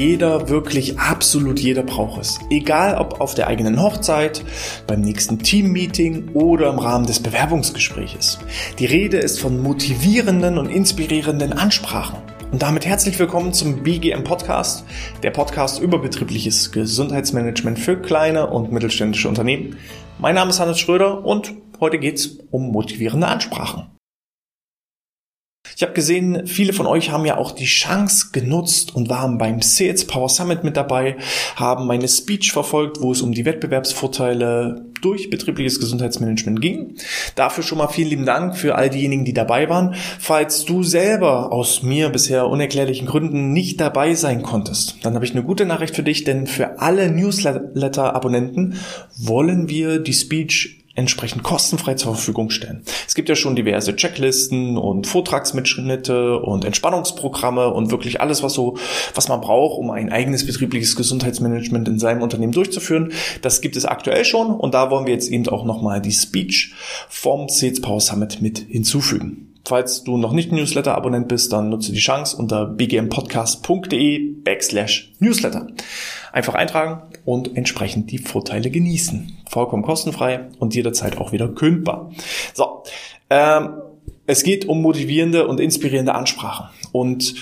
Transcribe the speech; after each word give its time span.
jeder, 0.00 0.48
wirklich 0.48 0.98
absolut 0.98 1.60
jeder 1.60 1.82
braucht 1.82 2.20
es. 2.20 2.38
Egal 2.50 2.96
ob 2.96 3.20
auf 3.20 3.34
der 3.34 3.48
eigenen 3.48 3.82
Hochzeit, 3.82 4.44
beim 4.86 5.00
nächsten 5.00 5.38
Teammeeting 5.38 6.30
oder 6.34 6.70
im 6.70 6.78
Rahmen 6.78 7.06
des 7.06 7.20
Bewerbungsgespräches. 7.20 8.38
Die 8.78 8.86
Rede 8.86 9.18
ist 9.18 9.40
von 9.40 9.62
motivierenden 9.62 10.58
und 10.58 10.68
inspirierenden 10.70 11.52
Ansprachen. 11.52 12.18
Und 12.52 12.62
damit 12.62 12.86
herzlich 12.86 13.18
willkommen 13.18 13.52
zum 13.52 13.82
BGM 13.82 14.24
Podcast, 14.24 14.84
der 15.22 15.30
Podcast 15.30 15.80
über 15.80 15.98
betriebliches 15.98 16.72
Gesundheitsmanagement 16.72 17.78
für 17.78 17.96
kleine 17.96 18.48
und 18.48 18.72
mittelständische 18.72 19.28
Unternehmen. 19.28 19.76
Mein 20.18 20.34
Name 20.34 20.50
ist 20.50 20.60
Hannes 20.60 20.78
Schröder 20.78 21.24
und 21.24 21.54
heute 21.80 21.98
geht's 21.98 22.38
um 22.50 22.70
motivierende 22.70 23.26
Ansprachen. 23.26 23.90
Ich 25.76 25.82
habe 25.82 25.92
gesehen, 25.92 26.46
viele 26.46 26.72
von 26.72 26.86
euch 26.86 27.10
haben 27.10 27.24
ja 27.24 27.38
auch 27.38 27.52
die 27.52 27.64
Chance 27.64 28.28
genutzt 28.32 28.94
und 28.94 29.08
waren 29.08 29.38
beim 29.38 29.62
Sales 29.62 30.06
Power 30.06 30.28
Summit 30.28 30.64
mit 30.64 30.76
dabei, 30.76 31.16
haben 31.56 31.86
meine 31.86 32.08
Speech 32.08 32.52
verfolgt, 32.52 33.00
wo 33.00 33.12
es 33.12 33.22
um 33.22 33.32
die 33.32 33.44
Wettbewerbsvorteile 33.44 34.84
durch 35.00 35.30
betriebliches 35.30 35.80
Gesundheitsmanagement 35.80 36.60
ging. 36.60 36.96
Dafür 37.34 37.64
schon 37.64 37.78
mal 37.78 37.88
vielen 37.88 38.10
lieben 38.10 38.26
Dank 38.26 38.56
für 38.56 38.74
all 38.74 38.90
diejenigen, 38.90 39.24
die 39.24 39.32
dabei 39.32 39.68
waren. 39.68 39.94
Falls 40.18 40.64
du 40.64 40.82
selber 40.82 41.52
aus 41.52 41.82
mir 41.82 42.10
bisher 42.10 42.48
unerklärlichen 42.48 43.06
Gründen 43.06 43.52
nicht 43.52 43.80
dabei 43.80 44.14
sein 44.14 44.42
konntest, 44.42 44.98
dann 45.02 45.14
habe 45.14 45.24
ich 45.24 45.32
eine 45.32 45.44
gute 45.44 45.64
Nachricht 45.64 45.96
für 45.96 46.02
dich, 46.02 46.24
denn 46.24 46.46
für 46.46 46.80
alle 46.80 47.10
Newsletter-Abonnenten 47.10 48.74
wollen 49.16 49.68
wir 49.68 49.98
die 49.98 50.12
Speech 50.12 50.79
entsprechend 50.94 51.42
kostenfrei 51.42 51.94
zur 51.94 52.14
Verfügung 52.14 52.50
stellen. 52.50 52.82
Es 53.06 53.14
gibt 53.14 53.28
ja 53.28 53.36
schon 53.36 53.54
diverse 53.54 53.94
Checklisten 53.94 54.76
und 54.76 55.06
Vortragsmitschnitte 55.06 56.38
und 56.38 56.64
Entspannungsprogramme 56.64 57.72
und 57.72 57.90
wirklich 57.90 58.20
alles, 58.20 58.42
was 58.42 58.54
so, 58.54 58.76
was 59.14 59.28
man 59.28 59.40
braucht, 59.40 59.78
um 59.78 59.90
ein 59.90 60.10
eigenes 60.10 60.46
betriebliches 60.46 60.96
Gesundheitsmanagement 60.96 61.88
in 61.88 61.98
seinem 61.98 62.22
Unternehmen 62.22 62.52
durchzuführen. 62.52 63.12
Das 63.42 63.60
gibt 63.60 63.76
es 63.76 63.84
aktuell 63.84 64.24
schon 64.24 64.50
und 64.50 64.74
da 64.74 64.90
wollen 64.90 65.06
wir 65.06 65.14
jetzt 65.14 65.30
eben 65.30 65.48
auch 65.48 65.64
nochmal 65.64 66.00
die 66.00 66.12
Speech 66.12 66.74
vom 67.08 67.48
Sales 67.48 67.80
Power 67.80 68.00
Summit 68.00 68.42
mit 68.42 68.58
hinzufügen. 68.58 69.46
Falls 69.64 70.02
du 70.02 70.16
noch 70.16 70.32
nicht 70.32 70.50
Newsletter-Abonnent 70.52 71.28
bist, 71.28 71.52
dann 71.52 71.68
nutze 71.68 71.92
die 71.92 72.00
Chance 72.00 72.36
unter 72.36 72.66
bgmpodcast.de 72.66 74.42
backslash 74.42 75.12
Newsletter. 75.20 75.68
Einfach 76.32 76.54
eintragen 76.54 77.02
und 77.24 77.56
entsprechend 77.56 78.10
die 78.10 78.18
Vorteile 78.18 78.70
genießen. 78.70 79.38
Vollkommen 79.48 79.82
kostenfrei 79.82 80.48
und 80.58 80.74
jederzeit 80.74 81.18
auch 81.18 81.32
wieder 81.32 81.48
kündbar. 81.48 82.10
So, 82.54 82.82
ähm, 83.30 83.74
es 84.26 84.42
geht 84.42 84.66
um 84.66 84.80
motivierende 84.82 85.46
und 85.46 85.60
inspirierende 85.60 86.14
Ansprachen. 86.14 86.68
Und 86.92 87.34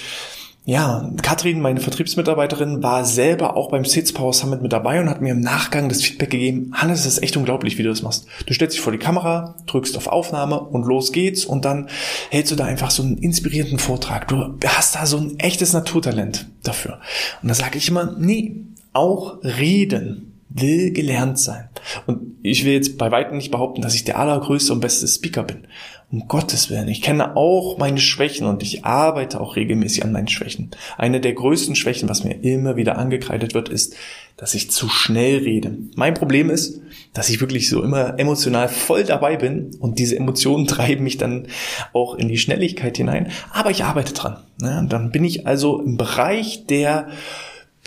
ja, 0.68 1.10
Katrin, 1.22 1.62
meine 1.62 1.80
Vertriebsmitarbeiterin, 1.80 2.82
war 2.82 3.06
selber 3.06 3.56
auch 3.56 3.70
beim 3.70 3.86
Sales 3.86 4.12
Power 4.12 4.34
Summit 4.34 4.60
mit 4.60 4.70
dabei 4.70 5.00
und 5.00 5.08
hat 5.08 5.22
mir 5.22 5.32
im 5.32 5.40
Nachgang 5.40 5.88
das 5.88 6.02
Feedback 6.02 6.28
gegeben, 6.28 6.72
Hannes, 6.74 7.04
das 7.04 7.14
ist 7.14 7.22
echt 7.22 7.38
unglaublich, 7.38 7.78
wie 7.78 7.84
du 7.84 7.88
das 7.88 8.02
machst. 8.02 8.26
Du 8.44 8.52
stellst 8.52 8.76
dich 8.76 8.82
vor 8.82 8.92
die 8.92 8.98
Kamera, 8.98 9.54
drückst 9.64 9.96
auf 9.96 10.08
Aufnahme 10.08 10.60
und 10.60 10.84
los 10.84 11.12
geht's 11.12 11.46
und 11.46 11.64
dann 11.64 11.88
hältst 12.28 12.52
du 12.52 12.56
da 12.56 12.66
einfach 12.66 12.90
so 12.90 13.02
einen 13.02 13.16
inspirierenden 13.16 13.78
Vortrag. 13.78 14.28
Du 14.28 14.58
hast 14.66 14.94
da 14.94 15.06
so 15.06 15.16
ein 15.16 15.38
echtes 15.38 15.72
Naturtalent 15.72 16.50
dafür. 16.62 17.00
Und 17.42 17.48
da 17.48 17.54
sage 17.54 17.78
ich 17.78 17.88
immer, 17.88 18.14
nee, 18.18 18.56
auch 18.98 19.42
reden 19.42 20.28
will 20.50 20.92
gelernt 20.92 21.38
sein. 21.38 21.68
Und 22.06 22.38
ich 22.42 22.64
will 22.64 22.72
jetzt 22.72 22.98
bei 22.98 23.10
weitem 23.10 23.36
nicht 23.36 23.50
behaupten, 23.50 23.82
dass 23.82 23.94
ich 23.94 24.04
der 24.04 24.18
allergrößte 24.18 24.72
und 24.72 24.80
beste 24.80 25.06
Speaker 25.06 25.42
bin. 25.42 25.66
Um 26.10 26.26
Gottes 26.26 26.70
Willen. 26.70 26.88
Ich 26.88 27.02
kenne 27.02 27.36
auch 27.36 27.76
meine 27.76 28.00
Schwächen 28.00 28.46
und 28.46 28.62
ich 28.62 28.86
arbeite 28.86 29.42
auch 29.42 29.56
regelmäßig 29.56 30.04
an 30.04 30.12
meinen 30.12 30.28
Schwächen. 30.28 30.70
Eine 30.96 31.20
der 31.20 31.34
größten 31.34 31.76
Schwächen, 31.76 32.08
was 32.08 32.24
mir 32.24 32.42
immer 32.42 32.76
wieder 32.76 32.96
angekreidet 32.96 33.52
wird, 33.52 33.68
ist, 33.68 33.94
dass 34.38 34.54
ich 34.54 34.70
zu 34.70 34.88
schnell 34.88 35.38
rede. 35.38 35.76
Mein 35.96 36.14
Problem 36.14 36.48
ist, 36.48 36.80
dass 37.12 37.28
ich 37.28 37.42
wirklich 37.42 37.68
so 37.68 37.82
immer 37.82 38.18
emotional 38.18 38.68
voll 38.68 39.04
dabei 39.04 39.36
bin 39.36 39.76
und 39.80 39.98
diese 39.98 40.16
Emotionen 40.16 40.66
treiben 40.66 41.04
mich 41.04 41.18
dann 41.18 41.48
auch 41.92 42.14
in 42.14 42.28
die 42.28 42.38
Schnelligkeit 42.38 42.96
hinein. 42.96 43.30
Aber 43.52 43.70
ich 43.70 43.84
arbeite 43.84 44.14
dran. 44.14 44.38
Dann 44.58 45.10
bin 45.10 45.24
ich 45.24 45.46
also 45.46 45.78
im 45.82 45.98
Bereich 45.98 46.64
der 46.66 47.08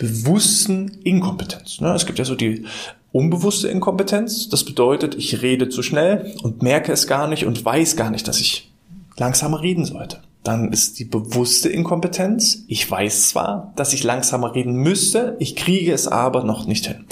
bewussten 0.02 0.98
Inkompetenz. 1.04 1.80
Es 1.80 2.06
gibt 2.06 2.18
ja 2.18 2.24
so 2.24 2.34
die 2.34 2.64
unbewusste 3.12 3.68
Inkompetenz. 3.68 4.48
Das 4.48 4.64
bedeutet, 4.64 5.14
ich 5.14 5.42
rede 5.42 5.68
zu 5.68 5.80
schnell 5.84 6.34
und 6.42 6.60
merke 6.60 6.90
es 6.90 7.06
gar 7.06 7.28
nicht 7.28 7.46
und 7.46 7.64
weiß 7.64 7.94
gar 7.94 8.10
nicht, 8.10 8.26
dass 8.26 8.40
ich 8.40 8.72
langsamer 9.16 9.62
reden 9.62 9.84
sollte. 9.84 10.18
Dann 10.44 10.72
ist 10.72 10.98
die 10.98 11.04
bewusste 11.04 11.68
Inkompetenz. 11.68 12.64
Ich 12.66 12.90
weiß 12.90 13.28
zwar, 13.28 13.72
dass 13.76 13.92
ich 13.92 14.02
langsamer 14.02 14.54
reden 14.54 14.74
müsste, 14.74 15.36
ich 15.38 15.54
kriege 15.54 15.92
es 15.92 16.08
aber 16.08 16.42
noch 16.42 16.66
nicht 16.66 16.86
hin. 16.86 17.04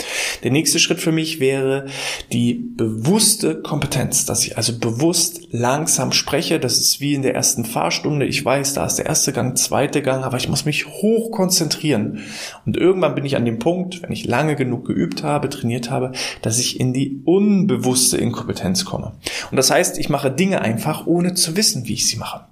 Der 0.43 0.51
nächste 0.51 0.79
Schritt 0.79 1.01
für 1.01 1.13
mich 1.13 1.39
wäre 1.39 1.87
die 2.33 2.55
bewusste 2.55 3.63
Kompetenz, 3.63 4.25
dass 4.25 4.45
ich 4.45 4.57
also 4.57 4.79
bewusst 4.79 5.49
langsam 5.51 6.13
spreche. 6.13 6.59
Das 6.59 6.79
ist 6.79 7.01
wie 7.01 7.15
in 7.15 7.23
der 7.23 7.35
ersten 7.35 7.65
Fahrstunde. 7.65 8.27
Ich 8.27 8.45
weiß, 8.45 8.75
da 8.75 8.87
ist 8.87 8.97
der 8.97 9.07
erste 9.07 9.33
Gang, 9.33 9.57
zweite 9.57 10.03
Gang, 10.03 10.25
aber 10.25 10.37
ich 10.37 10.49
muss 10.49 10.65
mich 10.65 10.87
hoch 10.87 11.31
konzentrieren. 11.31 12.21
Und 12.67 12.77
irgendwann 12.77 13.15
bin 13.15 13.25
ich 13.25 13.37
an 13.37 13.45
dem 13.45 13.59
Punkt, 13.59 14.03
wenn 14.03 14.13
ich 14.13 14.27
lange 14.27 14.57
genug 14.57 14.87
geübt 14.87 15.23
habe, 15.23 15.49
trainiert 15.49 15.91
habe, 15.91 16.13
dass 16.43 16.59
ich 16.59 16.81
in 16.81 16.93
die 16.93 17.21
unbewusste 17.25 18.17
Inkompetenz 18.17 18.85
komme. 18.85 19.13
Und 19.51 19.57
das 19.57 19.71
heißt, 19.71 19.99
ich 19.99 20.09
mache 20.09 20.31
Dinge 20.31 20.63
einfach, 20.63 21.07
ohne 21.07 21.35
zu 21.35 21.57
wissen, 21.57 21.87
wie 21.87 21.95
ich 21.95 22.09
sie 22.09 22.17
mache. 22.17 22.47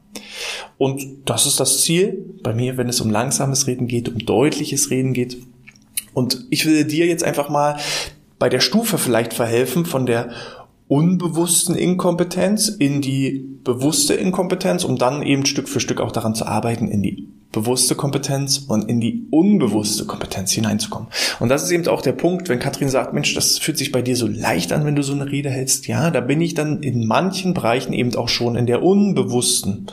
Und 0.78 1.04
das 1.24 1.46
ist 1.46 1.60
das 1.60 1.82
Ziel 1.82 2.24
bei 2.42 2.54
mir, 2.54 2.76
wenn 2.76 2.88
es 2.88 3.00
um 3.00 3.10
langsames 3.10 3.66
Reden 3.66 3.88
geht, 3.88 4.08
um 4.08 4.18
deutliches 4.18 4.90
Reden 4.90 5.12
geht. 5.12 5.36
Und 6.14 6.46
ich 6.50 6.64
will 6.66 6.84
dir 6.84 7.06
jetzt 7.06 7.24
einfach 7.24 7.48
mal 7.48 7.78
bei 8.38 8.48
der 8.48 8.60
Stufe 8.60 8.96
vielleicht 8.96 9.34
verhelfen 9.34 9.84
von 9.84 10.06
der 10.06 10.30
unbewussten 10.86 11.74
Inkompetenz 11.74 12.68
in 12.68 13.02
die 13.02 13.44
bewusste 13.62 14.14
Inkompetenz, 14.14 14.84
um 14.84 14.96
dann 14.96 15.22
eben 15.22 15.44
Stück 15.44 15.68
für 15.68 15.80
Stück 15.80 16.00
auch 16.00 16.12
daran 16.12 16.34
zu 16.34 16.46
arbeiten, 16.46 16.88
in 16.88 17.02
die 17.02 17.28
bewusste 17.52 17.94
Kompetenz 17.94 18.58
und 18.58 18.88
in 18.88 19.00
die 19.00 19.26
unbewusste 19.30 20.04
Kompetenz 20.04 20.52
hineinzukommen. 20.52 21.08
Und 21.40 21.48
das 21.48 21.62
ist 21.62 21.70
eben 21.70 21.86
auch 21.88 22.02
der 22.02 22.12
Punkt, 22.12 22.48
wenn 22.48 22.58
Katrin 22.58 22.90
sagt, 22.90 23.14
Mensch, 23.14 23.34
das 23.34 23.58
fühlt 23.58 23.78
sich 23.78 23.90
bei 23.90 24.02
dir 24.02 24.16
so 24.16 24.26
leicht 24.26 24.72
an, 24.72 24.84
wenn 24.84 24.96
du 24.96 25.02
so 25.02 25.14
eine 25.14 25.30
Rede 25.30 25.50
hältst. 25.50 25.86
Ja, 25.86 26.10
da 26.10 26.20
bin 26.20 26.40
ich 26.40 26.54
dann 26.54 26.82
in 26.82 27.06
manchen 27.06 27.54
Bereichen 27.54 27.92
eben 27.92 28.14
auch 28.16 28.28
schon 28.28 28.54
in 28.56 28.66
der 28.66 28.82
unbewussten 28.82 29.86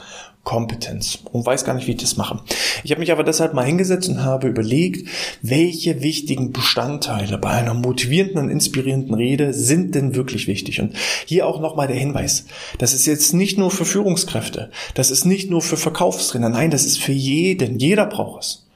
Kompetenz 0.46 1.20
und 1.32 1.46
weiß 1.46 1.66
gar 1.66 1.74
nicht, 1.74 1.88
wie 1.88 1.92
ich 1.92 2.02
das 2.02 2.16
mache. 2.16 2.40
Ich 2.84 2.92
habe 2.92 3.02
mich 3.02 3.12
aber 3.12 3.24
deshalb 3.24 3.54
mal 3.54 3.66
hingesetzt 3.66 4.08
und 4.08 4.24
habe 4.24 4.48
überlegt, 4.48 5.10
welche 5.42 6.02
wichtigen 6.02 6.54
Bestandteile 6.54 7.38
bei 7.38 7.50
einer 7.50 7.74
motivierenden 7.74 8.46
und 8.46 8.50
inspirierenden 8.50 9.16
Rede 9.16 9.54
sind 9.54 9.96
denn 9.96 10.16
wirklich 10.16 10.48
wichtig. 10.48 10.80
Und 10.80 10.94
hier 11.26 11.48
auch 11.48 11.60
nochmal 11.60 11.88
der 11.88 11.98
Hinweis, 11.98 12.46
das 12.78 12.94
ist 12.94 13.08
jetzt 13.08 13.34
nicht 13.34 13.58
nur 13.58 13.72
für 13.72 13.86
Führungskräfte, 13.86 14.72
das 14.94 15.12
ist 15.12 15.26
nicht 15.26 15.50
nur 15.50 15.62
für 15.62 15.78
Verkaufstrainer, 15.78 16.50
nein, 16.50 16.72
das 16.72 16.86
ist 16.86 17.00
für 17.00 17.12
jeden, 17.12 17.80
jeder 17.80 18.06
braucht 18.06 18.44
es. 18.44 18.68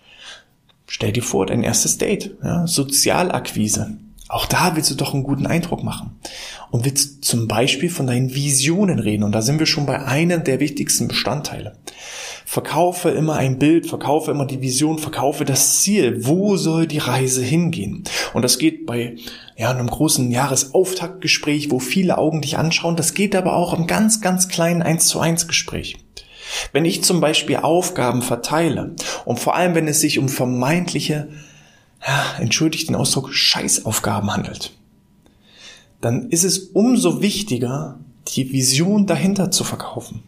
Stell 0.88 1.12
dir 1.12 1.24
vor, 1.24 1.46
dein 1.46 1.62
erstes 1.62 2.00
Date, 2.00 2.36
ja, 2.44 2.66
Sozialakquise. 2.66 3.98
Auch 4.30 4.46
da 4.46 4.76
willst 4.76 4.92
du 4.92 4.96
doch 4.96 5.16
einen 5.16 5.24
guten 5.24 5.48
Eindruck 5.48 5.84
machen. 5.84 6.20
Und 6.70 6.86
willst 6.86 7.26
zum 7.26 7.48
Beispiel 7.48 7.90
von 7.90 8.06
deinen 8.06 8.36
Visionen 8.36 9.00
reden. 9.00 9.24
Und 9.24 9.34
da 9.34 9.42
sind 9.42 9.58
wir 9.58 9.66
schon 9.66 9.88
bei 9.88 10.06
einem 10.06 10.44
der 10.44 10.60
wichtigsten 10.60 11.08
Bestandteile. 11.08 11.76
Verkaufe 12.46 13.10
immer 13.10 13.36
ein 13.36 13.58
Bild, 13.58 13.88
verkaufe 13.88 14.30
immer 14.30 14.46
die 14.46 14.62
Vision, 14.62 15.00
verkaufe 15.00 15.46
das 15.46 15.82
Ziel. 15.82 16.26
Wo 16.26 16.58
soll 16.58 16.86
die 16.86 17.00
Reise 17.00 17.44
hingehen? 17.44 18.04
Und 18.34 18.44
das 18.44 18.60
geht 18.60 18.86
bei 18.86 19.16
ja, 19.58 19.72
einem 19.72 19.88
großen 19.88 20.30
Jahresauftaktgespräch, 20.30 21.72
wo 21.72 21.80
viele 21.80 22.20
Augen 22.20 22.42
dich 22.42 22.58
anschauen. 22.58 22.96
Das 22.96 23.16
geht 23.16 23.36
aber 23.36 23.56
auch 23.56 23.74
im 23.74 23.88
ganz, 23.88 24.22
ganz 24.22 24.48
kleinen 24.48 24.84
1 24.84 25.08
zu 25.08 25.20
1 25.20 25.48
Gespräch. 25.48 25.98
Wenn 26.72 26.86
ich 26.86 27.04
zum 27.04 27.20
Beispiel 27.20 27.58
Aufgaben 27.58 28.22
verteile 28.22 28.96
und 29.26 29.40
vor 29.40 29.56
allem, 29.56 29.74
wenn 29.74 29.88
es 29.88 30.02
sich 30.02 30.20
um 30.20 30.30
vermeintliche 30.30 31.30
entschuldigt 32.40 32.90
den 32.90 32.96
Ausdruck, 32.96 33.34
Scheißaufgaben 33.34 34.32
handelt, 34.32 34.72
dann 36.02 36.30
ist 36.30 36.44
es 36.44 36.60
umso 36.60 37.22
wichtiger, 37.22 38.00
die 38.30 38.52
Vision 38.52 39.06
dahinter 39.06 39.52
zu 39.52 39.64
verkaufen. 39.64 40.24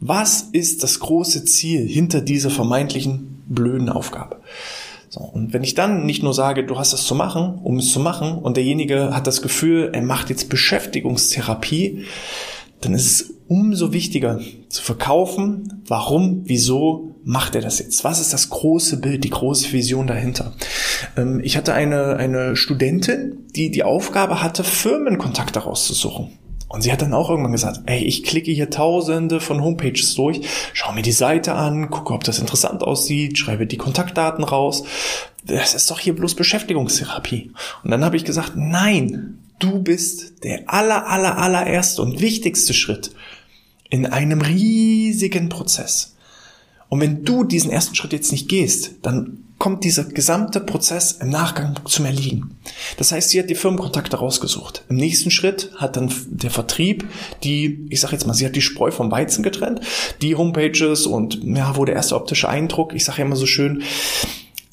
Was 0.00 0.42
ist 0.52 0.82
das 0.82 1.00
große 1.00 1.44
Ziel 1.44 1.86
hinter 1.86 2.20
dieser 2.20 2.50
vermeintlichen 2.50 3.42
blöden 3.48 3.88
Aufgabe? 3.88 4.36
So, 5.08 5.20
und 5.20 5.52
wenn 5.52 5.64
ich 5.64 5.74
dann 5.74 6.04
nicht 6.04 6.22
nur 6.22 6.34
sage, 6.34 6.64
du 6.64 6.78
hast 6.78 6.92
es 6.92 7.04
zu 7.04 7.14
machen, 7.14 7.58
um 7.62 7.78
es 7.78 7.92
zu 7.92 8.00
machen, 8.00 8.38
und 8.38 8.56
derjenige 8.56 9.14
hat 9.14 9.26
das 9.26 9.42
Gefühl, 9.42 9.90
er 9.92 10.02
macht 10.02 10.30
jetzt 10.30 10.48
Beschäftigungstherapie, 10.50 12.04
dann 12.80 12.94
ist 12.94 13.06
es 13.06 13.34
umso 13.48 13.92
wichtiger 13.92 14.40
zu 14.68 14.82
verkaufen, 14.82 15.82
warum, 15.86 16.42
wieso 16.44 17.07
macht 17.28 17.54
er 17.54 17.60
das 17.60 17.78
jetzt? 17.78 18.04
Was 18.04 18.20
ist 18.20 18.32
das 18.32 18.48
große 18.48 19.00
Bild, 19.00 19.22
die 19.22 19.28
große 19.28 19.70
Vision 19.72 20.06
dahinter? 20.06 20.54
Ähm, 21.14 21.40
ich 21.44 21.58
hatte 21.58 21.74
eine, 21.74 22.16
eine 22.16 22.56
Studentin, 22.56 23.46
die 23.54 23.70
die 23.70 23.84
Aufgabe 23.84 24.42
hatte, 24.42 24.64
Firmenkontakte 24.64 25.60
rauszusuchen. 25.60 26.30
Und 26.68 26.80
sie 26.80 26.90
hat 26.90 27.02
dann 27.02 27.12
auch 27.12 27.28
irgendwann 27.28 27.52
gesagt, 27.52 27.80
ey, 27.84 28.02
ich 28.02 28.24
klicke 28.24 28.50
hier 28.50 28.70
tausende 28.70 29.40
von 29.40 29.62
Homepages 29.62 30.14
durch, 30.14 30.40
schau 30.72 30.92
mir 30.92 31.02
die 31.02 31.12
Seite 31.12 31.52
an, 31.52 31.90
gucke, 31.90 32.14
ob 32.14 32.24
das 32.24 32.38
interessant 32.38 32.82
aussieht, 32.82 33.36
schreibe 33.36 33.66
die 33.66 33.76
Kontaktdaten 33.76 34.42
raus. 34.42 34.84
Das 35.44 35.74
ist 35.74 35.90
doch 35.90 36.00
hier 36.00 36.14
bloß 36.14 36.34
Beschäftigungstherapie. 36.34 37.52
Und 37.84 37.90
dann 37.90 38.06
habe 38.06 38.16
ich 38.16 38.24
gesagt, 38.24 38.52
nein, 38.56 39.38
du 39.58 39.82
bist 39.82 40.44
der 40.44 40.62
aller, 40.66 41.06
aller, 41.06 41.36
allererste 41.36 42.00
und 42.00 42.22
wichtigste 42.22 42.72
Schritt 42.72 43.10
in 43.90 44.06
einem 44.06 44.40
riesigen 44.40 45.50
Prozess. 45.50 46.14
Und 46.88 47.00
wenn 47.00 47.24
du 47.24 47.44
diesen 47.44 47.70
ersten 47.70 47.94
Schritt 47.94 48.12
jetzt 48.12 48.32
nicht 48.32 48.48
gehst, 48.48 48.92
dann 49.02 49.44
kommt 49.58 49.82
dieser 49.82 50.04
gesamte 50.04 50.60
Prozess 50.60 51.12
im 51.12 51.30
Nachgang 51.30 51.78
zum 51.84 52.04
Erliegen. 52.04 52.56
Das 52.96 53.10
heißt, 53.10 53.30
sie 53.30 53.40
hat 53.40 53.50
die 53.50 53.56
Firmenkontakte 53.56 54.16
rausgesucht. 54.16 54.84
Im 54.88 54.96
nächsten 54.96 55.30
Schritt 55.30 55.72
hat 55.76 55.96
dann 55.96 56.12
der 56.28 56.50
Vertrieb 56.50 57.08
die, 57.42 57.86
ich 57.90 58.00
sage 58.00 58.12
jetzt 58.12 58.26
mal, 58.26 58.34
sie 58.34 58.46
hat 58.46 58.54
die 58.54 58.62
Spreu 58.62 58.92
vom 58.92 59.10
Weizen 59.10 59.42
getrennt, 59.42 59.80
die 60.22 60.36
Homepages 60.36 61.06
und 61.06 61.42
ja, 61.42 61.76
wo 61.76 61.84
der 61.84 61.96
erste 61.96 62.14
optische 62.14 62.48
Eindruck, 62.48 62.94
ich 62.94 63.04
sage 63.04 63.18
ja 63.18 63.24
immer 63.24 63.36
so 63.36 63.46
schön, 63.46 63.82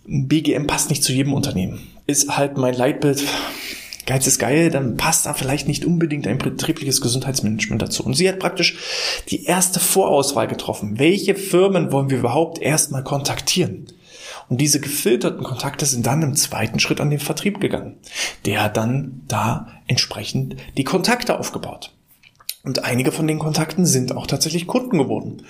BGM 0.08 0.68
passt 0.68 0.92
nicht 0.92 1.04
zu 1.04 1.14
jedem 1.14 1.34
Unternehmen. 1.34 1.80
Ist 2.06 2.38
halt 2.38 2.58
mein 2.58 2.76
Leitbild. 2.76 3.24
Geiz 4.06 4.28
ist 4.28 4.40
geil, 4.40 4.70
dann 4.70 4.98
passt 4.98 5.26
da 5.26 5.34
vielleicht 5.34 5.68
nicht 5.68 5.86
unbedingt 5.86 6.28
ein 6.28 6.38
betriebliches 6.38 7.02
Gesundheitsmanagement 7.02 7.82
dazu. 7.82 8.04
Und 8.04 8.14
sie 8.14 8.30
hat 8.30 8.40
praktisch 8.40 8.78
die 9.30 9.46
erste 9.46 9.80
Vorauswahl 9.80 10.48
getroffen. 10.48 11.00
Welche 11.00 11.36
Firmen 11.36 11.92
wollen 11.92 12.10
wir 12.10 12.20
überhaupt 12.20 12.60
erstmal 12.60 13.04
kontaktieren? 13.04 13.88
Und 14.48 14.62
diese 14.62 14.80
gefilterten 14.80 15.44
Kontakte 15.44 15.86
sind 15.86 16.06
dann 16.06 16.22
im 16.22 16.36
zweiten 16.36 16.80
Schritt 16.80 17.02
an 17.02 17.10
den 17.10 17.20
Vertrieb 17.20 17.60
gegangen. 17.60 17.98
Der 18.46 18.64
hat 18.64 18.78
dann 18.78 19.24
da 19.28 19.68
entsprechend 19.88 20.56
die 20.78 20.84
Kontakte 20.84 21.40
aufgebaut. 21.40 21.92
Und 22.66 22.84
einige 22.84 23.12
von 23.12 23.28
den 23.28 23.38
Kontakten 23.38 23.86
sind 23.86 24.16
auch 24.18 24.26
tatsächlich 24.26 24.66
Kunden 24.66 24.98
geworden. 24.98 25.44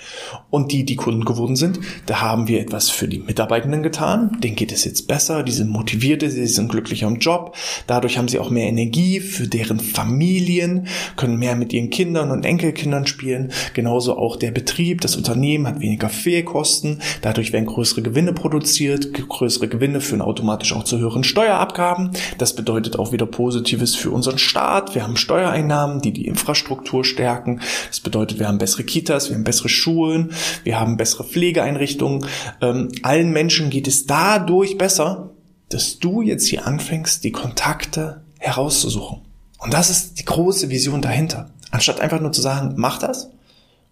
Und 0.50 0.70
die, 0.70 0.84
die 0.84 0.96
Kunden 0.96 1.24
geworden 1.24 1.56
sind, 1.56 1.80
da 2.04 2.20
haben 2.20 2.46
wir 2.46 2.60
etwas 2.60 2.90
für 2.90 3.08
die 3.08 3.20
Mitarbeitenden 3.20 3.82
getan. 3.82 4.36
Denen 4.42 4.54
geht 4.54 4.70
es 4.70 4.84
jetzt 4.84 5.08
besser, 5.08 5.42
die 5.42 5.52
sind 5.52 5.70
motivierte, 5.70 6.30
sie 6.30 6.46
sind 6.46 6.70
glücklicher 6.70 7.06
im 7.06 7.18
Job. 7.18 7.56
Dadurch 7.86 8.18
haben 8.18 8.28
sie 8.28 8.38
auch 8.38 8.50
mehr 8.50 8.66
Energie 8.66 9.20
für 9.20 9.48
deren 9.48 9.80
Familien, 9.80 10.88
können 11.16 11.38
mehr 11.38 11.56
mit 11.56 11.72
ihren 11.72 11.88
Kindern 11.88 12.30
und 12.30 12.44
Enkelkindern 12.44 13.06
spielen. 13.06 13.50
Genauso 13.72 14.18
auch 14.18 14.36
der 14.36 14.50
Betrieb, 14.50 15.00
das 15.00 15.16
Unternehmen 15.16 15.66
hat 15.66 15.80
weniger 15.80 16.10
Fehlkosten. 16.10 17.00
Dadurch 17.22 17.50
werden 17.54 17.64
größere 17.64 18.02
Gewinne 18.02 18.34
produziert. 18.34 19.14
Größere 19.26 19.68
Gewinne 19.68 20.02
führen 20.02 20.20
automatisch 20.20 20.74
auch 20.74 20.84
zu 20.84 20.98
höheren 20.98 21.24
Steuerabgaben. 21.24 22.10
Das 22.36 22.54
bedeutet 22.54 22.98
auch 22.98 23.12
wieder 23.12 23.24
Positives 23.24 23.94
für 23.94 24.10
unseren 24.10 24.36
Staat. 24.36 24.94
Wir 24.94 25.04
haben 25.04 25.16
Steuereinnahmen, 25.16 26.02
die 26.02 26.12
die 26.12 26.26
Infrastruktur 26.26 27.05
stärken. 27.06 27.60
Das 27.88 28.00
bedeutet, 28.00 28.38
wir 28.38 28.48
haben 28.48 28.58
bessere 28.58 28.84
Kitas, 28.84 29.28
wir 29.28 29.36
haben 29.36 29.44
bessere 29.44 29.68
Schulen, 29.68 30.32
wir 30.64 30.78
haben 30.78 30.96
bessere 30.96 31.24
Pflegeeinrichtungen. 31.24 32.26
Ähm, 32.60 32.90
allen 33.02 33.32
Menschen 33.32 33.70
geht 33.70 33.88
es 33.88 34.06
dadurch 34.06 34.76
besser, 34.76 35.30
dass 35.68 35.98
du 35.98 36.22
jetzt 36.22 36.46
hier 36.46 36.66
anfängst, 36.66 37.24
die 37.24 37.32
Kontakte 37.32 38.22
herauszusuchen. 38.38 39.22
Und 39.58 39.72
das 39.72 39.90
ist 39.90 40.18
die 40.18 40.24
große 40.24 40.68
Vision 40.68 41.02
dahinter. 41.02 41.50
Anstatt 41.70 42.00
einfach 42.00 42.20
nur 42.20 42.32
zu 42.32 42.40
sagen, 42.40 42.74
mach 42.76 42.98
das, 42.98 43.30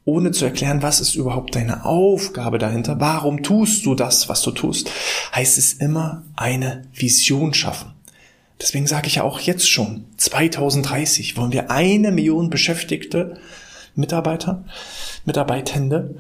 ohne 0.05 0.31
zu 0.31 0.45
erklären, 0.45 0.83
was 0.83 1.01
ist 1.01 1.15
überhaupt 1.15 1.55
deine 1.55 1.85
Aufgabe 1.85 2.59
dahinter, 2.59 3.01
warum 3.01 3.43
tust 3.43 3.87
du 3.87 3.95
das, 3.95 4.29
was 4.29 4.43
du 4.43 4.51
tust, 4.51 4.91
heißt 5.35 5.59
es 5.59 5.73
immer 5.73 6.23
eine 6.37 6.83
Vision 6.93 7.55
schaffen. 7.55 7.93
Deswegen 8.65 8.87
sage 8.87 9.09
ich 9.09 9.17
ja 9.17 9.25
auch 9.25 9.41
jetzt 9.41 9.69
schon, 9.69 10.07
2030 10.17 11.37
wollen 11.37 11.53
wir 11.53 11.71
eine 11.71 12.11
Million 12.13 12.49
beschäftigte 12.49 13.37
Mitarbeiter, 13.95 14.65
Mitarbeitende 15.27 16.15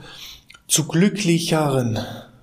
zu 0.68 0.86
glücklicheren, 0.86 2.00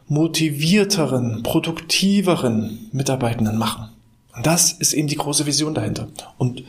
motivierteren, 0.07 1.43
produktiveren 1.43 2.89
Mitarbeitenden 2.91 3.59
machen. 3.59 3.89
Und 4.35 4.47
das 4.47 4.71
ist 4.71 4.93
eben 4.93 5.07
die 5.07 5.17
große 5.17 5.45
Vision 5.45 5.75
dahinter. 5.75 6.07
Und 6.39 6.63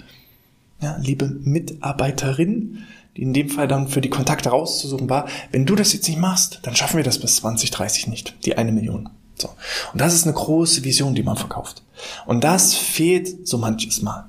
ja, 0.83 0.99
liebe 1.01 1.25
Mitarbeiterin, 1.27 2.85
die 3.17 3.23
in 3.23 3.33
dem 3.33 3.49
Fall 3.49 3.67
dann 3.67 3.89
für 3.89 4.03
die 4.03 4.11
Kontakte 4.11 4.51
rauszusuchen 4.51 5.09
war, 5.09 5.27
wenn 5.53 5.65
du 5.65 5.75
das 5.75 5.95
jetzt 5.95 6.07
nicht 6.07 6.21
machst, 6.21 6.61
dann 6.65 6.77
schaffen 6.77 6.99
wir 6.99 7.05
das 7.05 7.19
bis 7.19 7.37
2030 7.37 8.09
nicht, 8.09 8.35
die 8.45 8.59
eine 8.59 8.73
Million. 8.73 9.09
So. 9.43 9.49
Und 9.93 10.01
das 10.01 10.15
ist 10.15 10.25
eine 10.25 10.35
große 10.35 10.85
Vision, 10.85 11.15
die 11.15 11.23
man 11.23 11.37
verkauft. 11.37 11.83
Und 12.27 12.45
das 12.45 12.75
fehlt 12.75 13.47
so 13.47 13.59
manches 13.59 14.03
Mal. 14.03 14.27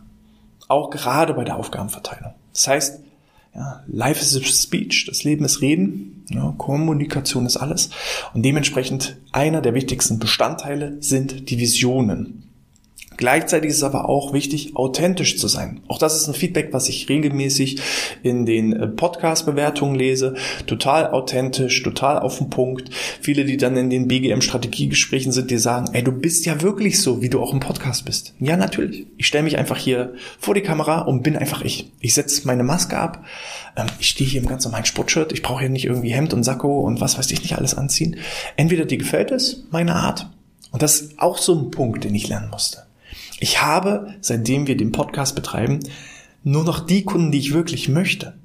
Auch 0.68 0.90
gerade 0.90 1.34
bei 1.34 1.44
der 1.44 1.58
Aufgabenverteilung. 1.58 2.34
Das 2.54 2.68
heißt, 2.68 3.00
ja, 3.56 3.84
Life 3.88 4.22
is 4.22 4.36
a 4.36 4.44
Speech, 4.44 5.06
das 5.08 5.24
Leben 5.24 5.46
ist 5.46 5.62
Reden, 5.62 6.26
ja, 6.30 6.54
Kommunikation 6.58 7.46
ist 7.46 7.58
alles. 7.58 7.92
Und 8.34 8.44
dementsprechend 8.44 9.18
einer 9.32 9.62
der 9.62 9.76
wichtigsten 9.76 10.18
Bestandteile 10.18 10.98
sind 11.02 11.50
die 11.52 11.60
Visionen. 11.60 12.50
Gleichzeitig 13.18 13.72
ist 13.72 13.78
es 13.78 13.84
aber 13.84 14.10
auch 14.10 14.34
wichtig, 14.34 14.76
authentisch 14.76 15.38
zu 15.38 15.48
sein. 15.48 15.82
Auch 15.88 15.98
das 15.98 16.16
ist 16.16 16.28
ein 16.28 16.34
Feedback, 16.34 16.70
was 16.72 16.90
ich 16.90 17.10
regelmäßig 17.10 17.80
in 18.24 18.46
den 18.46 18.74
äh, 18.74 18.88
Podcast-Bewertungen 18.88 19.96
lese. 19.96 20.36
Total 20.66 21.12
authentisch, 21.12 21.82
total 21.84 22.20
auf 22.20 22.38
den 22.38 22.50
Punkt. 22.50 22.90
Viele, 23.22 23.46
die 23.46 23.58
dann 23.58 23.78
in 23.78 23.90
den 23.90 24.08
BGM-Strategiegesprächen 24.08 25.32
sind, 25.32 25.52
die 25.52 25.58
sagen, 25.58 25.88
ey, 25.94 26.04
du 26.04 26.12
bist 26.12 26.46
ja 26.46 26.62
wirklich 26.62 27.02
so, 27.02 27.22
wie 27.22 27.30
du 27.30 27.42
auch 27.42 27.54
im 27.54 27.60
Podcast 27.60 28.06
bist. 28.06 28.34
Ja, 28.40 28.58
natürlich. 28.58 29.06
Ich 29.18 29.28
stelle 29.28 29.44
mich 29.44 29.58
einfach 29.58 29.78
hier 29.78 30.14
vor 30.40 30.54
die 30.54 30.62
Kamera 30.62 31.02
und 31.02 31.24
bin 31.24 31.38
einfach 31.38 31.62
ich. 31.62 31.92
Ich 32.00 32.14
setze 32.14 32.48
meine 32.48 32.64
Maske 32.64 32.98
ab. 32.98 33.24
Ähm, 33.76 33.88
ich 34.00 34.10
stehe 34.10 34.30
hier 34.30 34.42
im 34.42 34.48
ganz 34.48 34.66
normalen 34.66 34.86
Sportshirt. 34.86 35.32
Ich 35.32 35.44
brauche 35.44 35.62
hier 35.62 35.70
nicht 35.70 35.86
irgendwie 35.86 36.12
Hemd 36.12 36.34
und 36.34 36.44
Sakko 36.44 36.82
und 36.82 37.02
was 37.02 37.18
weiß 37.18 37.32
ich 37.32 37.42
nicht 37.42 37.58
alles 37.58 37.76
anziehen. 37.76 38.18
Entweder 38.56 38.86
dir 38.86 38.98
gefällt 38.98 39.32
es, 39.32 39.66
meine 39.72 39.96
Art. 39.96 40.30
Und 40.72 40.82
das 40.82 41.02
ist 41.02 41.20
auch 41.20 41.38
so 41.38 41.54
ein 41.54 41.72
Punkt, 41.72 42.04
den 42.04 42.16
ich 42.16 42.28
lernen 42.28 42.50
musste. 42.50 42.84
Ich 43.44 43.62
habe, 43.62 44.14
seitdem 44.22 44.68
wir 44.68 44.78
den 44.78 44.94
Podcast 44.94 45.36
betreiben, 45.36 45.82
nur 46.46 46.64
noch 46.64 46.80
die 46.80 47.04
Kunden, 47.04 47.30
die 47.34 47.40
ich 47.40 47.54
wirklich 47.54 47.90
möchte. 47.90 48.36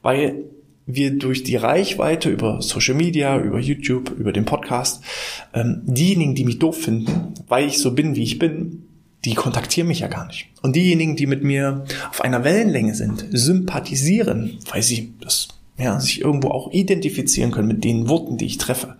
Weil 0.00 0.44
wir 0.86 1.18
durch 1.18 1.42
die 1.42 1.56
Reichweite 1.56 2.30
über 2.30 2.62
Social 2.62 2.94
Media, 2.94 3.36
über 3.40 3.58
YouTube, 3.58 4.10
über 4.16 4.30
den 4.30 4.44
Podcast, 4.44 5.02
ähm, 5.54 5.82
diejenigen, 5.86 6.36
die 6.36 6.44
mich 6.44 6.60
doof 6.60 6.76
finden, 6.82 7.34
weil 7.48 7.66
ich 7.66 7.78
so 7.78 7.96
bin, 7.96 8.14
wie 8.14 8.22
ich 8.22 8.38
bin, 8.38 8.84
die 9.24 9.34
kontaktieren 9.34 9.88
mich 9.88 9.98
ja 9.98 10.06
gar 10.06 10.28
nicht. 10.28 10.50
Und 10.62 10.76
diejenigen, 10.76 11.16
die 11.16 11.26
mit 11.26 11.42
mir 11.42 11.84
auf 12.08 12.20
einer 12.20 12.44
Wellenlänge 12.44 12.94
sind, 12.94 13.26
sympathisieren, 13.32 14.58
weil 14.70 14.84
sie 14.84 15.14
das, 15.20 15.48
ja, 15.78 15.98
sich 15.98 16.20
irgendwo 16.20 16.50
auch 16.50 16.70
identifizieren 16.70 17.50
können 17.50 17.66
mit 17.66 17.82
den 17.82 18.08
Worten, 18.08 18.36
die 18.36 18.46
ich 18.46 18.58
treffe, 18.58 18.94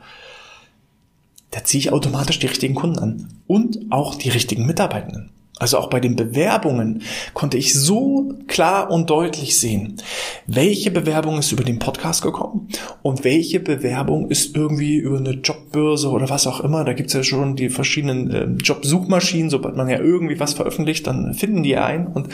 da 1.52 1.62
ziehe 1.62 1.78
ich 1.78 1.92
automatisch 1.92 2.40
die 2.40 2.48
richtigen 2.48 2.74
Kunden 2.74 2.98
an 2.98 3.28
und 3.46 3.78
auch 3.90 4.16
die 4.16 4.30
richtigen 4.30 4.66
Mitarbeitenden. 4.66 5.30
Also 5.58 5.78
auch 5.78 5.90
bei 5.90 6.00
den 6.00 6.16
Bewerbungen 6.16 7.02
konnte 7.34 7.56
ich 7.56 7.74
so 7.74 8.34
klar 8.48 8.90
und 8.90 9.10
deutlich 9.10 9.60
sehen, 9.60 9.98
welche 10.46 10.90
Bewerbung 10.90 11.38
ist 11.38 11.52
über 11.52 11.62
den 11.62 11.78
Podcast 11.78 12.22
gekommen 12.22 12.68
und 13.02 13.22
welche 13.22 13.60
Bewerbung 13.60 14.28
ist 14.28 14.56
irgendwie 14.56 14.96
über 14.96 15.18
eine 15.18 15.34
Jobbörse 15.34 16.08
oder 16.08 16.30
was 16.30 16.48
auch 16.48 16.60
immer. 16.60 16.84
Da 16.84 16.94
gibt's 16.94 17.12
ja 17.12 17.22
schon 17.22 17.54
die 17.54 17.68
verschiedenen 17.68 18.30
äh, 18.30 18.44
Jobsuchmaschinen, 18.60 19.50
sobald 19.50 19.76
man 19.76 19.88
ja 19.88 20.00
irgendwie 20.00 20.40
was 20.40 20.54
veröffentlicht, 20.54 21.06
dann 21.06 21.34
finden 21.34 21.62
die 21.62 21.76
ein 21.76 22.08
und 22.08 22.28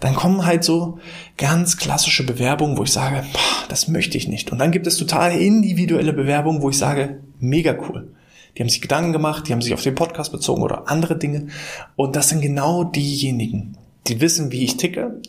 dann 0.00 0.14
kommen 0.14 0.44
halt 0.44 0.64
so 0.64 0.98
ganz 1.36 1.76
klassische 1.76 2.24
Bewerbungen, 2.26 2.78
wo 2.78 2.82
ich 2.82 2.92
sage, 2.92 3.24
boah, 3.32 3.68
das 3.68 3.88
möchte 3.88 4.16
ich 4.16 4.26
nicht. 4.26 4.50
Und 4.50 4.58
dann 4.58 4.72
gibt 4.72 4.86
es 4.86 4.96
total 4.96 5.38
individuelle 5.38 6.14
Bewerbungen, 6.14 6.62
wo 6.62 6.70
ich 6.70 6.78
sage, 6.78 7.20
mega 7.38 7.76
cool 7.88 8.14
die 8.56 8.62
haben 8.62 8.68
sich 8.68 8.80
Gedanken 8.80 9.12
gemacht, 9.12 9.48
die 9.48 9.52
haben 9.52 9.62
sich 9.62 9.74
auf 9.74 9.82
den 9.82 9.94
Podcast 9.94 10.32
bezogen 10.32 10.62
oder 10.62 10.88
andere 10.88 11.18
Dinge. 11.18 11.48
Und 11.96 12.16
das 12.16 12.28
sind 12.28 12.40
genau 12.40 12.84
diejenigen, 12.84 13.76
die 14.06 14.20
wissen, 14.20 14.52
wie 14.52 14.64
ich 14.64 14.76
ticke, 14.76 15.20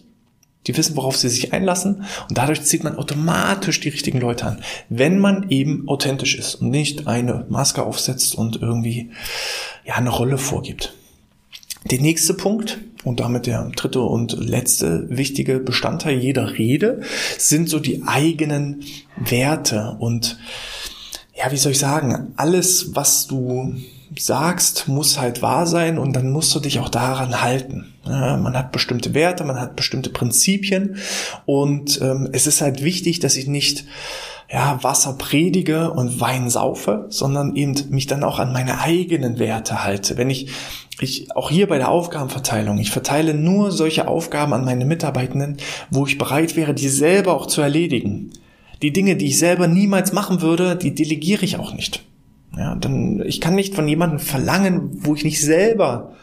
die 0.67 0.75
wissen, 0.75 0.95
worauf 0.95 1.15
sie 1.15 1.29
sich 1.29 1.53
einlassen 1.53 2.05
und 2.27 2.37
dadurch 2.37 2.63
zieht 2.63 2.83
man 2.83 2.97
automatisch 2.97 3.79
die 3.79 3.89
richtigen 3.89 4.19
Leute 4.19 4.45
an, 4.45 4.63
wenn 4.89 5.19
man 5.19 5.49
eben 5.49 5.87
authentisch 5.87 6.35
ist 6.35 6.55
und 6.55 6.69
nicht 6.69 7.07
eine 7.07 7.45
Maske 7.49 7.83
aufsetzt 7.83 8.35
und 8.35 8.61
irgendwie 8.61 9.11
ja 9.85 9.95
eine 9.95 10.09
Rolle 10.09 10.37
vorgibt. 10.37 10.95
Der 11.91 12.01
nächste 12.01 12.33
Punkt 12.33 12.79
und 13.03 13.19
damit 13.19 13.45
der 13.45 13.69
dritte 13.75 14.01
und 14.01 14.33
letzte 14.39 15.07
wichtige 15.09 15.59
Bestandteil 15.59 16.17
jeder 16.17 16.57
Rede 16.57 17.01
sind 17.37 17.69
so 17.69 17.79
die 17.79 18.01
eigenen 18.03 18.83
Werte 19.17 19.95
und 19.99 20.39
ja, 21.35 21.51
wie 21.51 21.57
soll 21.57 21.73
ich 21.73 21.79
sagen, 21.79 22.33
alles, 22.37 22.95
was 22.95 23.27
du 23.27 23.75
sagst, 24.17 24.87
muss 24.87 25.19
halt 25.19 25.41
wahr 25.41 25.67
sein 25.67 25.97
und 25.97 26.13
dann 26.13 26.31
musst 26.31 26.55
du 26.55 26.59
dich 26.59 26.79
auch 26.79 26.89
daran 26.89 27.41
halten. 27.41 27.93
Ja, 28.05 28.37
man 28.37 28.55
hat 28.55 28.71
bestimmte 28.71 29.13
Werte, 29.13 29.43
man 29.43 29.59
hat 29.59 29.75
bestimmte 29.75 30.09
Prinzipien 30.09 30.97
und 31.45 31.99
ähm, 32.01 32.29
es 32.31 32.47
ist 32.47 32.61
halt 32.61 32.83
wichtig, 32.83 33.19
dass 33.19 33.35
ich 33.35 33.47
nicht 33.47 33.85
ja, 34.49 34.79
Wasser 34.83 35.13
predige 35.13 35.91
und 35.91 36.21
Wein 36.21 36.49
saufe, 36.49 37.07
sondern 37.09 37.55
eben 37.55 37.75
mich 37.89 38.07
dann 38.07 38.23
auch 38.23 38.39
an 38.39 38.53
meine 38.53 38.79
eigenen 38.79 39.39
Werte 39.39 39.83
halte. 39.83 40.17
Wenn 40.17 40.29
ich, 40.29 40.51
ich 41.01 41.35
auch 41.35 41.49
hier 41.49 41.67
bei 41.67 41.77
der 41.77 41.89
Aufgabenverteilung, 41.89 42.77
ich 42.77 42.91
verteile 42.91 43.33
nur 43.33 43.71
solche 43.71 44.07
Aufgaben 44.07 44.53
an 44.53 44.63
meine 44.63 44.85
Mitarbeitenden, 44.85 45.57
wo 45.89 46.05
ich 46.05 46.17
bereit 46.17 46.55
wäre, 46.55 46.75
die 46.75 46.89
selber 46.89 47.33
auch 47.33 47.47
zu 47.47 47.61
erledigen. 47.61 48.31
Die 48.81 48.91
Dinge, 48.91 49.15
die 49.15 49.27
ich 49.27 49.39
selber 49.39 49.67
niemals 49.67 50.13
machen 50.13 50.41
würde, 50.41 50.75
die 50.75 50.93
delegiere 50.93 51.45
ich 51.45 51.57
auch 51.57 51.73
nicht. 51.73 52.03
Ja, 52.57 52.75
dann, 52.75 53.21
ich 53.25 53.41
kann 53.41 53.55
nicht 53.55 53.75
von 53.75 53.87
jemandem 53.87 54.19
verlangen, 54.19 54.91
wo 55.01 55.15
ich 55.15 55.23
nicht 55.23 55.41
selber 55.41 56.13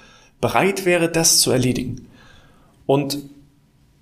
bereit 0.40 0.84
wäre, 0.84 1.10
das 1.10 1.40
zu 1.40 1.50
erledigen. 1.50 2.06
Und 2.86 3.18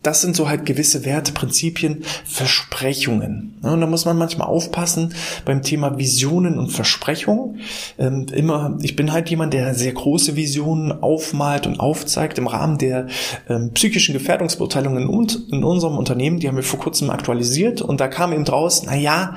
das 0.03 0.23
sind 0.23 0.35
so 0.35 0.49
halt 0.49 0.65
gewisse 0.65 1.05
Werte, 1.05 1.33
Prinzipien, 1.33 2.05
Versprechungen. 2.25 3.59
und 3.63 3.81
da 3.81 3.87
muss 3.87 4.07
man 4.07 4.17
manchmal 4.17 4.49
aufpassen 4.49 5.15
beim 5.45 5.63
Thema 5.63 5.99
Visionen 5.99 6.59
und 6.59 6.71
Versprechungen. 6.71 7.61
Ähm, 7.99 8.27
immer, 8.33 8.79
ich 8.81 8.97
bin 8.97 9.13
halt 9.13 9.29
jemand, 9.29 9.53
der 9.53 9.75
sehr 9.75 9.93
große 9.93 10.37
Visionen 10.37 11.03
aufmalt 11.03 11.67
und 11.67 11.81
aufzeigt 11.81 12.39
im 12.39 12.47
Rahmen 12.47 12.79
der 12.79 13.09
ähm, 13.49 13.73
psychischen 13.75 14.15
Gefährdungsbeurteilungen 14.15 15.07
und 15.07 15.49
in 15.53 15.65
unserem 15.65 15.99
Unternehmen. 15.99 16.41
Die 16.41 16.49
haben 16.49 16.57
wir 16.57 16.63
vor 16.63 16.81
kurzem 16.81 17.11
aktualisiert 17.11 17.83
und 17.83 18.01
da 18.01 18.09
kam 18.09 18.33
eben 18.33 18.47
draus, 18.47 18.83
na 18.87 18.97
ja, 18.97 19.37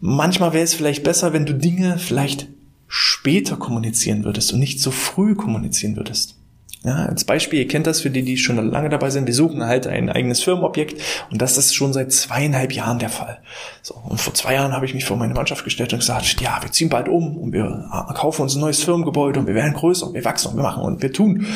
manchmal 0.00 0.54
wäre 0.54 0.64
es 0.64 0.74
vielleicht 0.74 1.04
besser, 1.04 1.34
wenn 1.34 1.44
du 1.44 1.52
Dinge 1.52 1.98
vielleicht 1.98 2.48
später 2.88 3.56
kommunizieren 3.56 4.24
würdest 4.24 4.52
und 4.52 4.58
nicht 4.58 4.80
so 4.80 4.90
früh 4.90 5.34
kommunizieren 5.34 5.96
würdest. 5.96 6.36
Ja, 6.84 6.96
als 7.06 7.24
Beispiel, 7.24 7.60
ihr 7.60 7.68
kennt 7.68 7.86
das 7.86 8.00
für 8.00 8.10
die, 8.10 8.22
die 8.22 8.36
schon 8.36 8.56
lange 8.70 8.88
dabei 8.88 9.08
sind, 9.10 9.28
wir 9.28 9.34
suchen 9.34 9.64
halt 9.64 9.86
ein 9.86 10.10
eigenes 10.10 10.42
Firmenobjekt 10.42 11.00
und 11.30 11.40
das 11.40 11.56
ist 11.56 11.74
schon 11.74 11.92
seit 11.92 12.10
zweieinhalb 12.10 12.72
Jahren 12.72 12.98
der 12.98 13.08
Fall. 13.08 13.38
So, 13.82 13.94
und 13.94 14.20
vor 14.20 14.34
zwei 14.34 14.54
Jahren 14.54 14.72
habe 14.72 14.84
ich 14.84 14.92
mich 14.92 15.04
vor 15.04 15.16
meine 15.16 15.32
Mannschaft 15.32 15.62
gestellt 15.62 15.92
und 15.92 16.00
gesagt, 16.00 16.40
ja, 16.40 16.58
wir 16.60 16.72
ziehen 16.72 16.88
bald 16.88 17.08
um 17.08 17.36
und 17.36 17.52
wir 17.52 17.88
äh, 17.92 18.14
kaufen 18.14 18.42
uns 18.42 18.56
ein 18.56 18.60
neues 18.60 18.82
Firmengebäude 18.82 19.38
und 19.38 19.46
wir 19.46 19.54
werden 19.54 19.74
größer 19.74 20.08
und 20.08 20.14
wir 20.14 20.24
wachsen 20.24 20.48
und 20.48 20.56
wir 20.56 20.64
machen 20.64 20.82
und 20.82 21.02
wir 21.02 21.12
tun. 21.12 21.46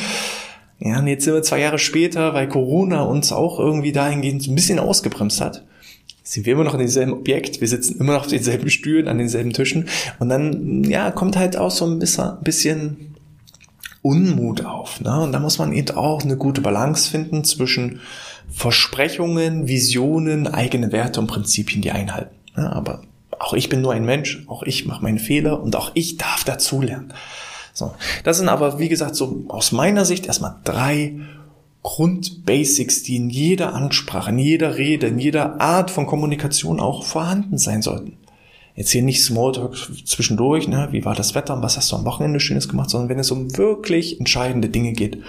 Ja, 0.78 1.00
und 1.00 1.08
jetzt 1.08 1.24
sind 1.24 1.34
wir 1.34 1.42
zwei 1.42 1.58
Jahre 1.58 1.80
später, 1.80 2.32
weil 2.32 2.48
Corona 2.48 3.02
uns 3.02 3.32
auch 3.32 3.58
irgendwie 3.58 3.92
dahingehend 3.92 4.46
ein 4.46 4.54
bisschen 4.54 4.78
ausgebremst 4.78 5.40
hat 5.40 5.64
sind 6.22 6.44
wir 6.44 6.54
immer 6.54 6.64
noch 6.64 6.74
in 6.74 6.80
demselben 6.80 7.12
Objekt, 7.12 7.60
wir 7.60 7.68
sitzen 7.68 8.00
immer 8.00 8.14
noch 8.14 8.22
auf 8.22 8.26
denselben 8.26 8.68
Stühlen, 8.68 9.06
an 9.06 9.18
denselben 9.18 9.52
Tischen 9.52 9.88
und 10.18 10.28
dann, 10.28 10.82
ja, 10.82 11.12
kommt 11.12 11.36
halt 11.36 11.56
auch 11.56 11.70
so 11.70 11.86
ein 11.86 12.00
bisschen 12.00 13.15
Unmut 14.06 14.64
auf. 14.64 15.00
Ne? 15.00 15.20
Und 15.20 15.32
da 15.32 15.40
muss 15.40 15.58
man 15.58 15.72
eben 15.72 15.96
auch 15.96 16.22
eine 16.22 16.36
gute 16.36 16.60
Balance 16.60 17.10
finden 17.10 17.42
zwischen 17.42 18.00
Versprechungen, 18.48 19.66
Visionen, 19.66 20.46
eigene 20.46 20.92
Werte 20.92 21.18
und 21.18 21.26
Prinzipien, 21.26 21.82
die 21.82 21.90
einhalten. 21.90 22.36
Ne? 22.56 22.72
Aber 22.72 23.02
auch 23.38 23.54
ich 23.54 23.68
bin 23.68 23.80
nur 23.80 23.92
ein 23.92 24.04
Mensch, 24.04 24.44
auch 24.46 24.62
ich 24.62 24.86
mache 24.86 25.02
meine 25.02 25.18
Fehler 25.18 25.60
und 25.60 25.74
auch 25.74 25.90
ich 25.94 26.18
darf 26.18 26.44
dazulernen. 26.44 27.12
So, 27.72 27.94
das 28.22 28.38
sind 28.38 28.48
aber, 28.48 28.78
wie 28.78 28.88
gesagt, 28.88 29.16
so 29.16 29.44
aus 29.48 29.72
meiner 29.72 30.04
Sicht 30.04 30.26
erstmal 30.26 30.54
drei 30.62 31.16
Grundbasics, 31.82 33.02
die 33.02 33.16
in 33.16 33.28
jeder 33.28 33.74
Ansprache, 33.74 34.30
in 34.30 34.38
jeder 34.38 34.78
Rede, 34.78 35.08
in 35.08 35.18
jeder 35.18 35.60
Art 35.60 35.90
von 35.90 36.06
Kommunikation 36.06 36.78
auch 36.78 37.04
vorhanden 37.04 37.58
sein 37.58 37.82
sollten. 37.82 38.18
Jetzt 38.76 38.90
hier 38.90 39.02
nicht 39.02 39.24
Smalltalk 39.24 39.74
zwischendurch, 40.04 40.68
ne? 40.68 40.88
wie 40.90 41.04
war 41.04 41.14
das 41.14 41.34
Wetter 41.34 41.54
und 41.54 41.62
was 41.62 41.78
hast 41.78 41.90
du 41.90 41.96
am 41.96 42.04
Wochenende 42.04 42.40
Schönes 42.40 42.68
gemacht, 42.68 42.90
sondern 42.90 43.08
wenn 43.08 43.18
es 43.18 43.30
um 43.30 43.56
wirklich 43.56 44.20
entscheidende 44.20 44.68
Dinge 44.68 44.92
geht, 44.92 45.22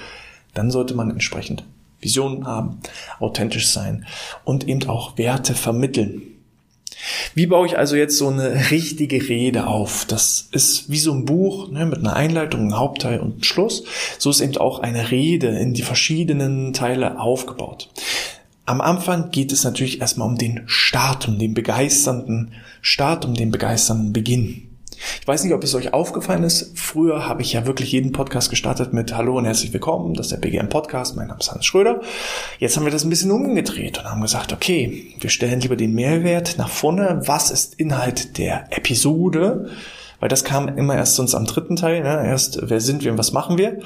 dann 0.53 0.69
sollte 0.69 0.93
man 0.93 1.09
entsprechend 1.09 1.63
Visionen 2.01 2.45
haben, 2.45 2.79
authentisch 3.19 3.69
sein 3.69 4.05
und 4.43 4.67
eben 4.67 4.87
auch 4.89 5.17
Werte 5.17 5.55
vermitteln. 5.55 6.21
Wie 7.35 7.45
baue 7.45 7.67
ich 7.67 7.77
also 7.77 7.95
jetzt 7.95 8.17
so 8.17 8.27
eine 8.27 8.71
richtige 8.71 9.29
Rede 9.29 9.67
auf? 9.67 10.05
Das 10.05 10.49
ist 10.51 10.89
wie 10.89 10.97
so 10.97 11.13
ein 11.13 11.25
Buch 11.25 11.69
ne, 11.69 11.85
mit 11.85 11.99
einer 11.99 12.15
Einleitung, 12.15 12.61
einem 12.61 12.77
Hauptteil 12.77 13.19
und 13.19 13.33
einem 13.33 13.43
Schluss. 13.43 13.83
So 14.17 14.29
ist 14.29 14.41
eben 14.41 14.57
auch 14.57 14.79
eine 14.79 15.11
Rede 15.11 15.47
in 15.47 15.73
die 15.73 15.83
verschiedenen 15.83 16.73
Teile 16.73 17.19
aufgebaut. 17.19 17.89
Am 18.67 18.81
Anfang 18.81 19.31
geht 19.31 19.53
es 19.53 19.63
natürlich 19.63 20.01
erstmal 20.01 20.27
um 20.27 20.37
den 20.37 20.63
Start, 20.65 21.25
um 21.29 21.39
den 21.39 21.53
begeisternden 21.53 22.51
Start, 22.81 23.23
um 23.23 23.33
den 23.33 23.49
begeisternden 23.49 24.11
Beginn. 24.11 24.67
Ich 25.21 25.27
weiß 25.27 25.45
nicht, 25.45 25.53
ob 25.53 25.63
es 25.63 25.73
euch 25.73 25.93
aufgefallen 25.93 26.43
ist. 26.43 26.77
Früher 26.77 27.29
habe 27.29 27.41
ich 27.43 27.53
ja 27.53 27.65
wirklich 27.65 27.93
jeden 27.93 28.11
Podcast 28.11 28.49
gestartet 28.49 28.91
mit 28.91 29.15
Hallo 29.15 29.37
und 29.37 29.45
herzlich 29.45 29.71
willkommen. 29.71 30.15
Das 30.15 30.25
ist 30.25 30.31
der 30.33 30.39
BGM 30.39 30.67
Podcast. 30.67 31.15
Mein 31.15 31.27
Name 31.27 31.39
ist 31.39 31.49
Hans 31.49 31.65
Schröder. 31.65 32.01
Jetzt 32.59 32.75
haben 32.75 32.83
wir 32.83 32.91
das 32.91 33.05
ein 33.05 33.09
bisschen 33.09 33.31
umgedreht 33.31 33.99
und 33.99 34.03
haben 34.03 34.19
gesagt, 34.19 34.51
okay, 34.51 35.13
wir 35.17 35.29
stellen 35.29 35.61
lieber 35.61 35.77
den 35.77 35.93
Mehrwert 35.93 36.57
nach 36.57 36.69
vorne. 36.69 37.21
Was 37.23 37.51
ist 37.51 37.75
Inhalt 37.75 38.37
der 38.37 38.67
Episode? 38.75 39.69
Weil 40.19 40.29
das 40.29 40.43
kam 40.43 40.67
immer 40.67 40.95
erst 40.95 41.15
sonst 41.15 41.35
am 41.35 41.45
dritten 41.45 41.75
Teil. 41.75 42.01
Ne? 42.01 42.25
Erst, 42.27 42.59
wer 42.61 42.81
sind 42.81 43.03
wir 43.03 43.11
und 43.11 43.17
was 43.17 43.33
machen 43.33 43.57
wir? 43.57 43.79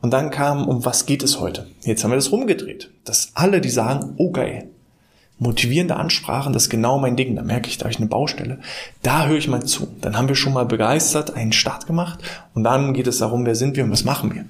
Und 0.00 0.12
dann 0.12 0.30
kam, 0.30 0.66
um 0.66 0.84
was 0.84 1.06
geht 1.06 1.22
es 1.22 1.40
heute? 1.40 1.66
Jetzt 1.82 2.04
haben 2.04 2.10
wir 2.10 2.16
das 2.16 2.32
rumgedreht. 2.32 2.90
Dass 3.04 3.32
alle, 3.34 3.60
die 3.60 3.70
sagen, 3.70 4.14
oh 4.16 4.30
geil, 4.30 4.68
motivierende 5.38 5.96
Ansprachen, 5.96 6.52
das 6.52 6.64
ist 6.64 6.70
genau 6.70 6.98
mein 6.98 7.16
Ding. 7.16 7.36
Da 7.36 7.42
merke 7.42 7.68
ich, 7.68 7.78
da 7.78 7.84
habe 7.84 7.92
ich 7.92 7.98
eine 7.98 8.08
Baustelle. 8.08 8.58
Da 9.02 9.26
höre 9.26 9.36
ich 9.36 9.48
mal 9.48 9.64
zu. 9.64 9.88
Dann 10.00 10.16
haben 10.16 10.28
wir 10.28 10.36
schon 10.36 10.52
mal 10.52 10.66
begeistert 10.66 11.34
einen 11.34 11.52
Start 11.52 11.86
gemacht 11.86 12.20
und 12.54 12.64
dann 12.64 12.94
geht 12.94 13.06
es 13.06 13.18
darum, 13.18 13.44
wer 13.44 13.54
sind 13.54 13.76
wir 13.76 13.84
und 13.84 13.90
was 13.90 14.04
machen 14.04 14.34
wir. 14.34 14.46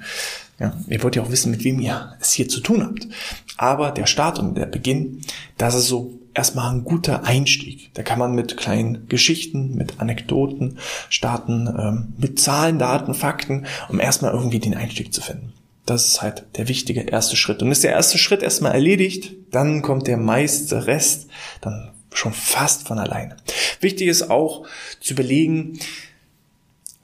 Ja, 0.59 0.77
ihr 0.89 1.03
wollt 1.03 1.17
ja 1.17 1.23
auch 1.23 1.31
wissen, 1.31 1.51
mit 1.51 1.65
wem 1.65 1.81
ihr 1.81 2.17
es 2.21 2.33
hier 2.33 2.49
zu 2.49 2.61
tun 2.61 2.83
habt. 2.85 3.09
Aber 3.57 3.91
der 3.91 4.07
Start 4.07 4.39
und 4.39 4.57
der 4.57 4.67
Beginn, 4.67 5.23
das 5.59 5.75
ist 5.75 5.89
so 5.89 6.19
erstmal 6.35 6.73
ein 6.73 6.85
guter 6.85 7.25
Einstieg. 7.25 7.91
Da 7.95 8.03
kann 8.03 8.19
man 8.19 8.35
mit 8.35 8.57
kleinen 8.57 9.09
Geschichten, 9.09 9.75
mit 9.75 10.01
Anekdoten 10.01 10.79
starten, 11.09 11.69
ähm, 11.79 12.13
mit 12.19 12.39
Zahlen, 12.39 12.79
Daten, 12.79 13.15
Fakten, 13.15 13.67
um 13.89 14.01
erstmal 14.01 14.33
irgendwie 14.33 14.59
den 14.59 14.77
Einstieg 14.77 15.13
zu 15.13 15.21
finden. 15.21 15.53
Das 15.87 16.07
ist 16.07 16.23
halt 16.23 16.45
der 16.57 16.69
wichtige 16.69 17.03
erste 17.03 17.37
Schritt. 17.37 17.63
Und 17.63 17.71
ist 17.71 17.85
der 17.85 17.93
erste 17.93 18.19
Schritt 18.19 18.43
erstmal 18.43 18.73
erledigt, 18.73 19.33
dann 19.51 19.83
kommt 19.83 20.07
der 20.07 20.17
meiste 20.17 20.87
Rest 20.87 21.29
dann 21.61 21.91
schon 22.13 22.33
fast 22.33 22.87
von 22.87 22.99
alleine. 22.99 23.37
Wichtig 23.81 24.09
ist 24.09 24.31
auch 24.31 24.67
zu 25.01 25.15
überlegen, 25.15 25.79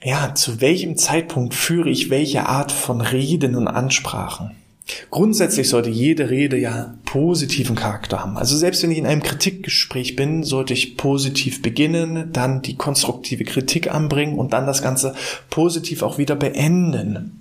ja, 0.02 0.34
zu 0.34 0.60
welchem 0.60 0.96
Zeitpunkt 0.96 1.54
führe 1.54 1.90
ich 1.90 2.10
welche 2.10 2.46
Art 2.46 2.72
von 2.72 3.00
Reden 3.00 3.54
und 3.54 3.68
Ansprachen. 3.68 4.52
Grundsätzlich 5.10 5.68
sollte 5.68 5.90
jede 5.90 6.30
Rede 6.30 6.56
ja 6.56 6.94
positiven 7.04 7.76
Charakter 7.76 8.20
haben. 8.20 8.36
Also 8.36 8.56
selbst 8.56 8.82
wenn 8.82 8.90
ich 8.90 8.98
in 8.98 9.06
einem 9.06 9.22
Kritikgespräch 9.22 10.16
bin, 10.16 10.42
sollte 10.42 10.72
ich 10.72 10.96
positiv 10.96 11.62
beginnen, 11.62 12.32
dann 12.32 12.62
die 12.62 12.76
konstruktive 12.76 13.44
Kritik 13.44 13.92
anbringen 13.92 14.38
und 14.38 14.52
dann 14.52 14.66
das 14.66 14.82
Ganze 14.82 15.14
positiv 15.48 16.02
auch 16.02 16.18
wieder 16.18 16.34
beenden. 16.34 17.40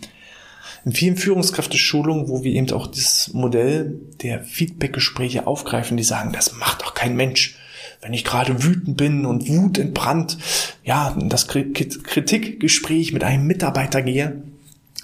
In 0.86 0.94
vielen 0.94 1.18
Führungskräfteschulungen, 1.18 2.30
wo 2.30 2.44
wir 2.44 2.54
eben 2.54 2.72
auch 2.72 2.88
das 2.88 3.32
Modell 3.34 4.00
der 4.22 4.44
Feedbackgespräche 4.44 5.46
aufgreifen, 5.46 5.98
die 5.98 6.04
sagen, 6.04 6.32
das 6.34 6.54
macht 6.54 6.82
doch 6.82 6.94
kein 6.94 7.16
Mensch. 7.16 7.59
Wenn 8.01 8.13
ich 8.13 8.24
gerade 8.24 8.63
wütend 8.63 8.96
bin 8.96 9.25
und 9.25 9.50
Wut 9.50 9.77
entbrannt, 9.77 10.38
ja, 10.84 11.15
das 11.22 11.48
Kritikgespräch 11.48 13.12
mit 13.12 13.25
einem 13.25 13.46
Mitarbeiter 13.46 14.01
gehe, 14.01 14.41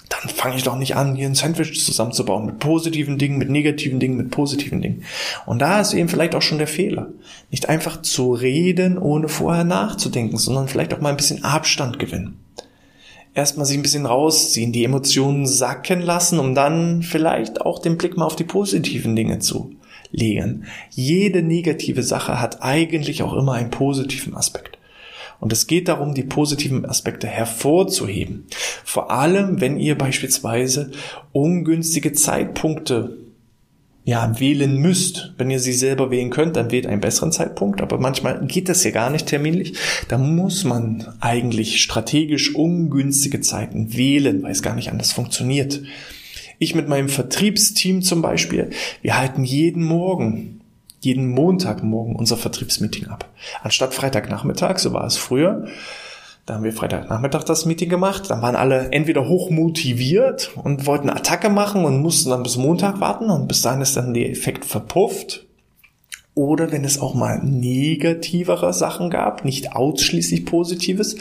dann 0.08 0.28
fange 0.30 0.56
ich 0.56 0.62
doch 0.62 0.76
nicht 0.76 0.96
an, 0.96 1.14
hier 1.14 1.26
ein 1.26 1.34
Sandwich 1.34 1.84
zusammenzubauen 1.84 2.46
mit 2.46 2.58
positiven 2.58 3.18
Dingen, 3.18 3.38
mit 3.38 3.50
negativen 3.50 4.00
Dingen, 4.00 4.16
mit 4.16 4.30
positiven 4.30 4.80
Dingen. 4.80 5.02
Und 5.44 5.58
da 5.58 5.80
ist 5.80 5.92
eben 5.92 6.08
vielleicht 6.08 6.34
auch 6.34 6.42
schon 6.42 6.58
der 6.58 6.68
Fehler. 6.68 7.08
Nicht 7.50 7.68
einfach 7.68 8.00
zu 8.02 8.32
reden, 8.32 8.98
ohne 8.98 9.28
vorher 9.28 9.64
nachzudenken, 9.64 10.38
sondern 10.38 10.68
vielleicht 10.68 10.94
auch 10.94 11.00
mal 11.00 11.10
ein 11.10 11.16
bisschen 11.16 11.44
Abstand 11.44 11.98
gewinnen. 11.98 12.38
Erstmal 13.34 13.66
sich 13.66 13.76
ein 13.76 13.82
bisschen 13.82 14.06
rausziehen, 14.06 14.72
die 14.72 14.84
Emotionen 14.84 15.46
sacken 15.46 16.00
lassen, 16.00 16.38
um 16.38 16.54
dann 16.54 17.02
vielleicht 17.02 17.60
auch 17.60 17.80
den 17.80 17.98
Blick 17.98 18.16
mal 18.16 18.24
auf 18.24 18.36
die 18.36 18.44
positiven 18.44 19.14
Dinge 19.14 19.40
zu 19.40 19.75
legen. 20.16 20.64
Jede 20.90 21.42
negative 21.42 22.02
Sache 22.02 22.40
hat 22.40 22.62
eigentlich 22.62 23.22
auch 23.22 23.34
immer 23.34 23.52
einen 23.52 23.70
positiven 23.70 24.36
Aspekt. 24.36 24.78
Und 25.38 25.52
es 25.52 25.66
geht 25.66 25.88
darum, 25.88 26.14
die 26.14 26.22
positiven 26.22 26.86
Aspekte 26.86 27.26
hervorzuheben. 27.26 28.46
Vor 28.84 29.10
allem, 29.10 29.60
wenn 29.60 29.78
ihr 29.78 29.96
beispielsweise 29.96 30.90
ungünstige 31.32 32.12
Zeitpunkte 32.12 33.18
ja, 34.06 34.38
wählen 34.38 34.76
müsst. 34.76 35.34
Wenn 35.36 35.50
ihr 35.50 35.58
sie 35.58 35.72
selber 35.72 36.12
wählen 36.12 36.30
könnt, 36.30 36.54
dann 36.54 36.70
wählt 36.70 36.86
einen 36.86 37.00
besseren 37.00 37.32
Zeitpunkt. 37.32 37.82
Aber 37.82 37.98
manchmal 37.98 38.46
geht 38.46 38.68
das 38.68 38.84
ja 38.84 38.92
gar 38.92 39.10
nicht 39.10 39.26
terminlich. 39.26 39.74
Da 40.06 40.16
muss 40.16 40.62
man 40.62 41.14
eigentlich 41.18 41.82
strategisch 41.82 42.54
ungünstige 42.54 43.40
Zeiten 43.40 43.96
wählen, 43.96 44.44
weil 44.44 44.52
es 44.52 44.62
gar 44.62 44.76
nicht 44.76 44.92
anders 44.92 45.12
funktioniert. 45.12 45.82
Ich 46.58 46.74
mit 46.74 46.88
meinem 46.88 47.08
Vertriebsteam 47.08 48.02
zum 48.02 48.22
Beispiel, 48.22 48.70
wir 49.02 49.18
halten 49.18 49.44
jeden 49.44 49.82
Morgen 49.82 50.60
jeden 51.00 51.28
Montagmorgen 51.28 52.16
unser 52.16 52.36
Vertriebsmeeting 52.36 53.06
ab. 53.06 53.28
Anstatt 53.62 53.94
Freitagnachmittag, 53.94 54.78
so 54.78 54.92
war 54.92 55.04
es 55.04 55.16
früher, 55.16 55.66
da 56.46 56.54
haben 56.54 56.64
wir 56.64 56.72
Freitagnachmittag 56.72 57.44
das 57.44 57.66
Meeting 57.66 57.88
gemacht. 57.88 58.30
Dann 58.30 58.40
waren 58.40 58.54
alle 58.54 58.92
entweder 58.92 59.28
hochmotiviert 59.28 60.52
und 60.62 60.86
wollten 60.86 61.10
Attacke 61.10 61.48
machen 61.48 61.84
und 61.84 62.00
mussten 62.00 62.30
dann 62.30 62.44
bis 62.44 62.56
Montag 62.56 63.00
warten 63.00 63.30
und 63.30 63.48
bis 63.48 63.62
dahin 63.62 63.80
ist 63.80 63.96
dann 63.96 64.14
der 64.14 64.30
Effekt 64.30 64.64
verpufft. 64.64 65.45
Oder 66.36 66.70
wenn 66.70 66.84
es 66.84 67.00
auch 67.00 67.14
mal 67.14 67.42
negativere 67.42 68.74
Sachen 68.74 69.08
gab, 69.08 69.46
nicht 69.46 69.72
ausschließlich 69.72 70.44
Positives, 70.44 71.16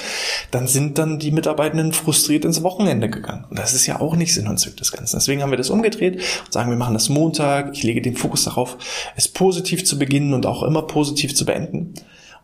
dann 0.52 0.68
sind 0.68 0.98
dann 0.98 1.20
die 1.20 1.32
Mitarbeitenden 1.32 1.94
frustriert 1.94 2.44
ins 2.44 2.64
Wochenende 2.64 3.10
gegangen. 3.10 3.46
Und 3.50 3.58
das 3.58 3.74
ist 3.74 3.86
ja 3.86 4.02
auch 4.02 4.18
nicht 4.18 4.34
Sinn 4.34 4.50
und 4.50 4.60
Zweck 4.60 4.76
des 4.76 4.92
Ganzen. 4.92 5.16
Deswegen 5.16 5.42
haben 5.42 5.52
wir 5.52 5.58
das 5.58 5.70
umgedreht 5.70 6.16
und 6.16 6.52
sagen, 6.52 6.70
wir 6.70 6.76
machen 6.76 6.96
das 6.96 7.08
Montag. 7.08 7.70
Ich 7.72 7.84
lege 7.84 8.02
den 8.02 8.18
Fokus 8.18 8.44
darauf, 8.44 8.78
es 9.16 9.30
positiv 9.30 9.86
zu 9.86 9.98
beginnen 9.98 10.34
und 10.34 10.46
auch 10.46 10.64
immer 10.64 10.82
positiv 10.82 11.34
zu 11.34 11.46
beenden. 11.46 11.94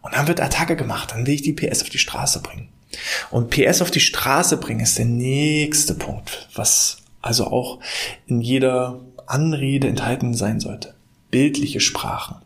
Und 0.02 0.16
dann 0.16 0.30
wird 0.30 0.40
Attacke 0.40 0.78
gemacht. 0.78 1.12
Dann 1.12 1.28
will 1.28 1.34
ich 1.34 1.42
die 1.42 1.52
PS 1.52 1.82
auf 1.82 1.90
die 1.90 1.98
Straße 1.98 2.42
bringen. 2.42 2.70
Und 3.32 3.50
PS 3.50 3.82
auf 3.82 3.92
die 3.92 4.00
Straße 4.00 4.56
bringen 4.56 4.80
ist 4.80 4.98
der 4.98 5.06
nächste 5.08 5.94
Punkt, 5.94 6.48
was 6.56 7.00
also 7.22 7.48
auch 7.48 7.80
in 8.28 8.40
jeder 8.40 9.02
Anrede 9.28 9.90
enthalten 9.90 10.36
sein 10.36 10.62
sollte. 10.62 10.94
Bildliche 11.32 11.82
Sprachen. 11.82 12.38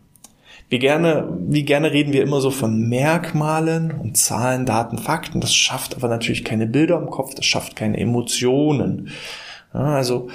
Wie 0.69 0.79
gerne, 0.79 1.37
wie 1.47 1.63
gerne 1.63 1.91
reden 1.91 2.11
wir 2.11 2.23
immer 2.23 2.41
so 2.41 2.49
von 2.49 2.89
Merkmalen 2.89 3.91
und 3.91 4.17
Zahlen, 4.17 4.65
Daten, 4.65 4.97
Fakten. 4.97 5.39
Das 5.39 5.53
schafft 5.53 5.95
aber 5.95 6.07
natürlich 6.07 6.43
keine 6.43 6.65
Bilder 6.65 6.97
im 6.97 7.11
Kopf, 7.11 7.35
das 7.35 7.45
schafft 7.45 7.75
keine 7.75 7.97
Emotionen. 7.97 9.09
Ja, 9.73 9.95
also, 9.95 10.29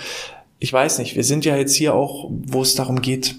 ich 0.61 0.73
weiß 0.73 0.99
nicht, 0.99 1.17
wir 1.17 1.25
sind 1.25 1.45
ja 1.45 1.57
jetzt 1.57 1.75
hier 1.75 1.95
auch, 1.95 2.31
wo 2.31 2.63
es 2.63 2.75
darum 2.75 3.03
geht, 3.03 3.37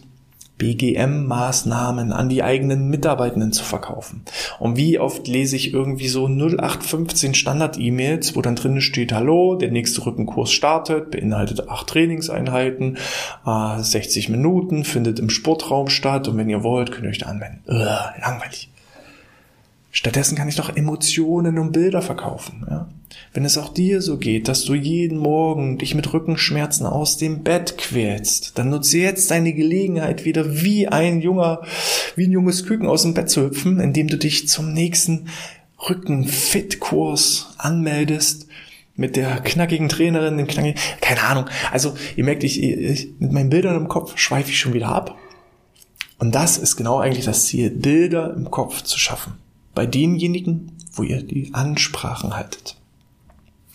BGM-Maßnahmen 0.61 2.11
an 2.11 2.29
die 2.29 2.43
eigenen 2.43 2.87
Mitarbeitenden 2.89 3.51
zu 3.51 3.63
verkaufen. 3.63 4.23
Und 4.59 4.77
wie 4.77 4.99
oft 4.99 5.27
lese 5.27 5.55
ich 5.55 5.73
irgendwie 5.73 6.07
so 6.07 6.27
0815 6.27 7.33
Standard-E-Mails, 7.33 8.35
wo 8.35 8.41
dann 8.41 8.55
drinnen 8.55 8.81
steht, 8.81 9.11
hallo, 9.11 9.55
der 9.55 9.71
nächste 9.71 10.05
Rückenkurs 10.05 10.51
startet, 10.51 11.09
beinhaltet 11.09 11.67
acht 11.67 11.87
Trainingseinheiten, 11.87 12.97
60 13.45 14.27
äh, 14.27 14.31
Minuten, 14.31 14.83
findet 14.83 15.19
im 15.19 15.29
Sportraum 15.29 15.89
statt 15.89 16.27
und 16.27 16.37
wenn 16.37 16.49
ihr 16.49 16.63
wollt, 16.63 16.91
könnt 16.91 17.05
ihr 17.05 17.09
euch 17.09 17.17
da 17.17 17.27
anwenden. 17.27 17.63
Ugh, 17.67 18.11
langweilig. 18.21 18.70
Stattdessen 19.93 20.37
kann 20.37 20.47
ich 20.47 20.55
doch 20.55 20.75
Emotionen 20.75 21.59
und 21.59 21.73
Bilder 21.73 22.01
verkaufen. 22.01 22.65
Ja? 22.69 22.87
Wenn 23.33 23.43
es 23.43 23.57
auch 23.57 23.73
dir 23.73 24.01
so 24.01 24.17
geht, 24.17 24.47
dass 24.47 24.63
du 24.63 24.73
jeden 24.73 25.17
Morgen 25.17 25.77
dich 25.77 25.95
mit 25.95 26.13
Rückenschmerzen 26.13 26.85
aus 26.85 27.17
dem 27.17 27.43
Bett 27.43 27.77
quälst, 27.77 28.57
dann 28.57 28.69
nutze 28.69 28.99
jetzt 28.99 29.31
deine 29.31 29.51
Gelegenheit 29.51 30.23
wieder 30.23 30.61
wie 30.63 30.87
ein 30.87 31.19
junger, 31.19 31.61
wie 32.15 32.27
ein 32.27 32.31
junges 32.31 32.65
Küken 32.65 32.87
aus 32.87 33.01
dem 33.03 33.13
Bett 33.13 33.29
zu 33.29 33.43
hüpfen, 33.43 33.81
indem 33.81 34.07
du 34.07 34.17
dich 34.17 34.47
zum 34.47 34.71
nächsten 34.71 35.27
Rückenfit-Kurs 35.89 37.55
anmeldest 37.57 38.47
mit 38.95 39.17
der 39.17 39.41
knackigen 39.41 39.89
Trainerin, 39.89 40.37
dem 40.37 40.47
knackigen, 40.47 40.79
keine 41.01 41.23
Ahnung. 41.23 41.45
Also 41.71 41.95
ihr 42.15 42.23
merkt, 42.23 42.45
ich, 42.45 42.63
ich 42.63 43.09
mit 43.19 43.33
meinen 43.33 43.49
Bildern 43.49 43.75
im 43.75 43.89
Kopf 43.89 44.17
schweife 44.17 44.51
ich 44.51 44.59
schon 44.59 44.73
wieder 44.73 44.89
ab. 44.89 45.17
Und 46.17 46.33
das 46.33 46.57
ist 46.57 46.77
genau 46.77 46.99
eigentlich 46.99 47.25
das 47.25 47.47
Ziel, 47.47 47.71
Bilder 47.71 48.33
im 48.33 48.51
Kopf 48.51 48.83
zu 48.83 48.97
schaffen 48.97 49.33
bei 49.73 49.85
denjenigen, 49.85 50.71
wo 50.93 51.03
ihr 51.03 51.23
die 51.23 51.53
Ansprachen 51.53 52.35
haltet. 52.35 52.77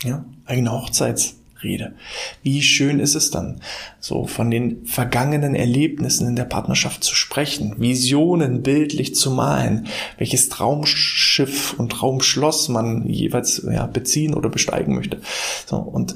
Ja, 0.02 0.24
eigene 0.44 0.72
Hochzeitsrede. 0.72 1.94
Wie 2.42 2.62
schön 2.62 3.00
ist 3.00 3.14
es 3.14 3.30
dann, 3.30 3.60
so 3.98 4.26
von 4.26 4.50
den 4.50 4.84
vergangenen 4.86 5.54
Erlebnissen 5.54 6.28
in 6.28 6.36
der 6.36 6.44
Partnerschaft 6.44 7.02
zu 7.02 7.14
sprechen, 7.14 7.80
Visionen 7.80 8.62
bildlich 8.62 9.14
zu 9.14 9.30
malen, 9.30 9.86
welches 10.18 10.48
Traumschiff 10.50 11.74
und 11.78 11.90
Traumschloss 11.92 12.68
man 12.68 13.08
jeweils 13.08 13.66
ja, 13.70 13.86
beziehen 13.86 14.34
oder 14.34 14.50
besteigen 14.50 14.94
möchte. 14.94 15.20
So, 15.64 15.78
und 15.78 16.14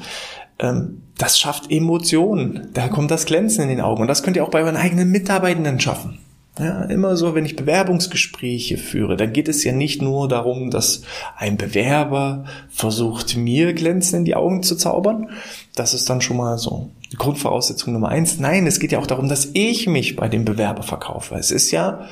ähm, 0.60 1.02
das 1.16 1.38
schafft 1.38 1.70
Emotionen. 1.70 2.68
Da 2.72 2.88
kommt 2.88 3.10
das 3.10 3.26
Glänzen 3.26 3.62
in 3.62 3.68
den 3.68 3.80
Augen. 3.80 4.02
Und 4.02 4.08
das 4.08 4.22
könnt 4.22 4.37
ihr 4.37 4.44
auch 4.44 4.50
bei 4.50 4.62
euren 4.62 4.76
eigenen 4.76 5.10
Mitarbeitenden 5.10 5.80
schaffen. 5.80 6.18
Ja, 6.60 6.82
immer 6.82 7.16
so, 7.16 7.34
wenn 7.34 7.46
ich 7.46 7.56
Bewerbungsgespräche 7.56 8.76
führe, 8.76 9.16
dann 9.16 9.32
geht 9.32 9.48
es 9.48 9.64
ja 9.64 9.72
nicht 9.72 10.02
nur 10.02 10.28
darum, 10.28 10.70
dass 10.70 11.02
ein 11.38 11.56
Bewerber 11.56 12.44
versucht, 12.68 13.34
mir 13.34 13.72
glänzen 13.72 14.18
in 14.18 14.24
die 14.26 14.34
Augen 14.34 14.62
zu 14.62 14.76
zaubern. 14.76 15.30
Das 15.74 15.94
ist 15.94 16.10
dann 16.10 16.20
schon 16.20 16.36
mal 16.36 16.58
so 16.58 16.90
die 17.12 17.16
Grundvoraussetzung 17.16 17.94
Nummer 17.94 18.10
eins. 18.10 18.38
Nein, 18.38 18.66
es 18.66 18.78
geht 18.78 18.92
ja 18.92 18.98
auch 18.98 19.06
darum, 19.06 19.30
dass 19.30 19.48
ich 19.54 19.86
mich 19.86 20.16
bei 20.16 20.28
dem 20.28 20.44
Bewerber 20.44 20.82
verkaufe. 20.82 21.34
Es 21.36 21.50
ist 21.50 21.70
ja 21.70 22.06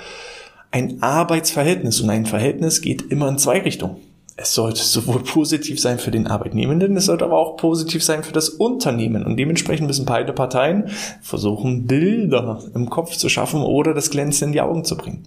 ein 0.70 1.02
Arbeitsverhältnis 1.02 2.00
und 2.00 2.08
ein 2.08 2.24
Verhältnis 2.24 2.80
geht 2.80 3.02
immer 3.10 3.28
in 3.28 3.36
zwei 3.36 3.60
Richtungen 3.60 4.08
es 4.40 4.55
sollte 4.55 4.83
sowohl 4.85 5.24
positiv 5.24 5.81
sein 5.81 5.98
für 5.98 6.12
den 6.12 6.29
Arbeitnehmenden, 6.29 6.96
es 6.96 7.07
sollte 7.07 7.24
aber 7.24 7.37
auch 7.37 7.57
positiv 7.57 8.05
sein 8.05 8.22
für 8.22 8.33
das 8.33 8.48
Unternehmen. 8.48 9.24
Und 9.24 9.37
dementsprechend 9.37 9.88
müssen 9.88 10.07
beide 10.07 10.33
Parteien 10.33 10.90
versuchen, 11.20 11.88
Bilder 11.88 12.62
im 12.72 12.88
Kopf 12.88 13.16
zu 13.16 13.29
schaffen 13.29 13.62
oder 13.62 13.94
das 13.94 14.11
Glänzen 14.11 14.48
in 14.48 14.53
die 14.53 14.61
Augen 14.61 14.85
zu 14.85 14.96
bringen. 14.96 15.24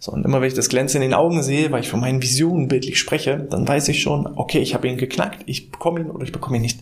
So, 0.00 0.12
und 0.12 0.24
immer 0.24 0.40
wenn 0.40 0.48
ich 0.48 0.54
das 0.54 0.70
Glänzen 0.70 1.02
in 1.02 1.10
den 1.10 1.14
Augen 1.14 1.42
sehe, 1.42 1.70
weil 1.72 1.82
ich 1.82 1.90
von 1.90 2.00
meinen 2.00 2.22
Visionen 2.22 2.68
bildlich 2.68 2.98
spreche, 2.98 3.46
dann 3.50 3.68
weiß 3.68 3.88
ich 3.88 4.00
schon, 4.00 4.26
okay, 4.34 4.60
ich 4.60 4.72
habe 4.72 4.88
ihn 4.88 4.96
geknackt, 4.96 5.42
ich 5.44 5.70
bekomme 5.70 6.00
ihn 6.00 6.10
oder 6.10 6.24
ich 6.24 6.32
bekomme 6.32 6.56
ihn 6.56 6.62
nicht. 6.62 6.80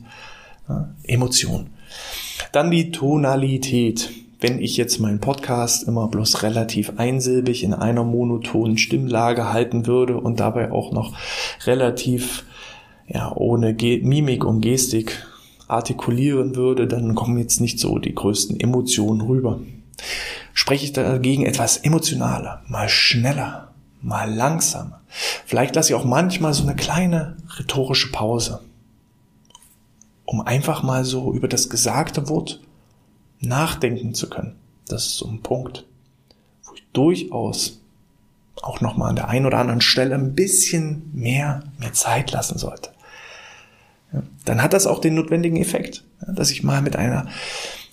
Ja, 0.69 0.89
Emotion. 1.03 1.71
Dann 2.53 2.71
die 2.71 2.93
Tonalität 2.93 4.09
wenn 4.43 4.61
ich 4.61 4.77
jetzt 4.77 4.99
meinen 4.99 5.21
Podcast 5.21 5.85
immer 5.87 6.09
bloß 6.09 6.43
relativ 6.43 6.95
einsilbig 6.97 7.63
in 7.63 7.75
einer 7.75 8.03
monotonen 8.03 8.77
Stimmlage 8.77 9.53
halten 9.53 9.87
würde 9.87 10.17
und 10.17 10.41
dabei 10.41 10.73
auch 10.73 10.91
noch 10.91 11.17
relativ 11.65 12.45
ja, 13.07 13.33
ohne 13.37 13.73
Ge 13.73 14.03
Mimik 14.03 14.45
und 14.45 14.61
Gestik 14.61 15.25
artikulieren 15.69 16.57
würde, 16.57 16.89
dann 16.89 17.15
kommen 17.15 17.39
jetzt 17.39 17.61
nicht 17.61 17.79
so 17.79 17.99
die 17.99 18.15
größten 18.15 18.59
Emotionen 18.59 19.21
rüber. 19.21 19.61
Spreche 20.53 20.87
ich 20.87 20.93
dagegen 20.93 21.47
etwas 21.47 21.77
emotionaler, 21.77 22.63
mal 22.67 22.89
schneller, 22.89 23.73
mal 24.01 24.33
langsamer. 24.33 25.01
Vielleicht 25.47 25.77
lasse 25.77 25.93
ich 25.93 25.95
auch 25.95 26.05
manchmal 26.05 26.53
so 26.53 26.65
eine 26.65 26.75
kleine 26.75 27.37
rhetorische 27.59 28.11
Pause, 28.11 28.61
um 30.25 30.41
einfach 30.41 30.83
mal 30.83 31.05
so 31.05 31.33
über 31.33 31.47
das 31.47 31.71
gesagte 31.71 32.29
Wort 32.29 32.61
nachdenken 33.43 34.15
zu 34.15 34.31
können. 34.31 34.57
Das 34.89 35.07
ist 35.07 35.17
so 35.17 35.29
ein 35.29 35.43
Punkt, 35.43 35.85
wo 36.65 36.75
ich 36.75 36.85
durchaus 36.93 37.81
auch 38.63 38.81
nochmal 38.81 39.11
an 39.11 39.17
der 39.17 39.29
einen 39.29 39.47
oder 39.47 39.59
anderen 39.59 39.81
Stelle 39.81 40.15
ein 40.15 40.35
bisschen 40.35 41.11
mehr 41.15 41.65
mir 41.79 41.93
Zeit 41.93 42.31
lassen 42.31 42.59
sollte. 42.59 42.91
Ja, 44.13 44.23
dann 44.45 44.63
hat 44.63 44.73
das 44.73 44.87
auch 44.87 45.01
den 45.01 45.15
notwendigen 45.15 45.57
Effekt, 45.57 46.05
ja, 46.21 46.33
dass 46.33 46.51
ich 46.51 46.63
mal 46.63 46.83
mit 46.83 46.97
einer 46.97 47.29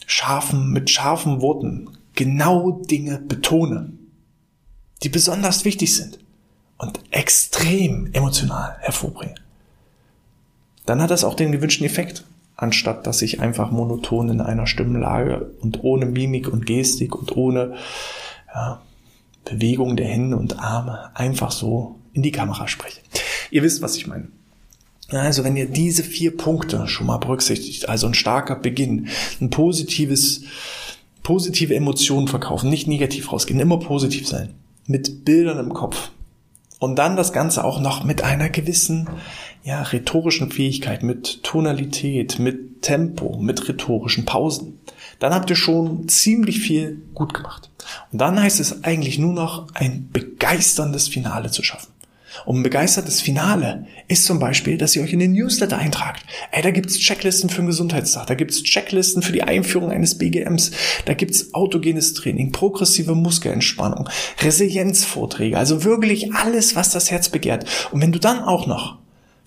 scharfen, 0.06 0.72
mit 0.72 0.90
scharfen 0.90 1.42
Worten 1.42 1.90
genau 2.14 2.72
Dinge 2.72 3.20
betone, 3.20 3.94
die 5.04 5.10
besonders 5.10 5.66
wichtig 5.66 5.96
sind 5.96 6.20
und 6.78 7.00
extrem 7.12 8.10
emotional 8.14 8.76
hervorbringe. 8.80 9.36
Dann 10.86 11.02
hat 11.02 11.12
das 11.12 11.24
auch 11.24 11.36
den 11.36 11.52
gewünschten 11.52 11.86
Effekt 11.86 12.26
anstatt 12.62 13.08
dass 13.08 13.22
ich 13.22 13.40
einfach 13.40 13.72
monoton 13.72 14.30
in 14.30 14.42
einer 14.42 14.68
Stimmlage 14.68 15.52
und 15.62 15.84
ohne 15.84 16.06
Mimik 16.06 16.48
und 16.48 16.66
Gestik 16.66 17.16
und 17.16 17.36
ohne 17.36 17.76
ja, 18.54 18.82
Bewegung 19.46 19.96
der 19.96 20.08
Hände 20.08 20.36
und 20.36 20.60
Arme 20.60 21.12
einfach 21.16 21.52
so 21.52 22.00
in 22.14 22.22
die 22.22 22.32
Kamera 22.32 22.68
spreche. 22.68 23.02
Ihr 23.52 23.64
wisst, 23.64 23.82
was 23.82 23.96
ich 23.96 24.08
meine. 24.08 24.28
Also 25.10 25.44
wenn 25.44 25.58
ihr 25.58 25.68
diese 25.68 26.04
vier 26.04 26.36
Punkte 26.36 26.88
schon 26.88 27.08
mal 27.08 27.18
berücksichtigt, 27.18 27.90
also 27.90 28.08
ein 28.08 28.14
starker 28.14 28.56
Beginn, 28.56 29.08
ein 29.42 29.50
positives, 29.50 30.44
positive 31.24 31.74
Emotionen 31.74 32.28
verkaufen, 32.28 32.70
nicht 32.70 32.88
negativ 32.88 33.32
rausgehen, 33.32 33.60
immer 33.60 33.80
positiv 33.80 34.28
sein, 34.28 34.54
mit 34.86 35.26
Bildern 35.26 35.58
im 35.58 35.74
Kopf, 35.74 36.12
und 36.80 36.96
dann 36.96 37.16
das 37.18 37.34
Ganze 37.34 37.64
auch 37.64 37.80
noch 37.80 38.04
mit 38.04 38.24
einer 38.24 38.50
gewissen, 38.50 39.10
ja, 39.64 39.82
rhetorischen 39.82 40.52
Fähigkeit, 40.52 41.04
mit 41.04 41.44
Tonalität, 41.44 42.40
mit 42.40 42.82
Tempo, 42.82 43.38
mit 43.38 43.68
rhetorischen 43.68 44.26
Pausen. 44.26 44.80
Dann 45.20 45.34
habt 45.34 45.50
ihr 45.50 45.58
schon 45.58 46.08
ziemlich 46.08 46.60
viel 46.60 47.02
gut 47.14 47.34
gemacht. 47.34 47.70
Und 48.12 48.20
dann 48.20 48.42
heißt 48.42 48.60
es 48.62 48.84
eigentlich 48.84 49.20
nur 49.20 49.34
noch, 49.34 49.68
ein 49.74 50.10
begeisterndes 50.12 51.10
Finale 51.10 51.52
zu 51.52 51.62
schaffen. 51.62 51.92
Und 52.46 52.58
ein 52.58 52.64
begeistertes 52.64 53.22
Finale 53.22 53.86
ist 54.08 54.26
zum 54.26 54.40
Beispiel, 54.40 54.78
dass 54.78 54.96
ihr 54.96 55.02
euch 55.02 55.14
in 55.14 55.20
den 55.20 55.34
Newsletter 55.34 55.78
eintragt. 55.78 56.24
Ey, 56.52 56.62
da 56.62 56.72
gibt's 56.72 56.98
Checklisten 56.98 57.50
für 57.50 57.62
den 57.62 57.68
Gesundheitstag, 57.68 58.28
da 58.28 58.36
gibt's 58.36 58.64
Checklisten 58.64 59.22
für 59.22 59.32
die 59.32 59.44
Einführung 59.44 59.92
eines 59.92 60.18
BGMs, 60.18 60.72
da 61.06 61.14
gibt's 61.14 61.54
autogenes 61.54 62.14
Training, 62.14 62.52
progressive 62.52 63.16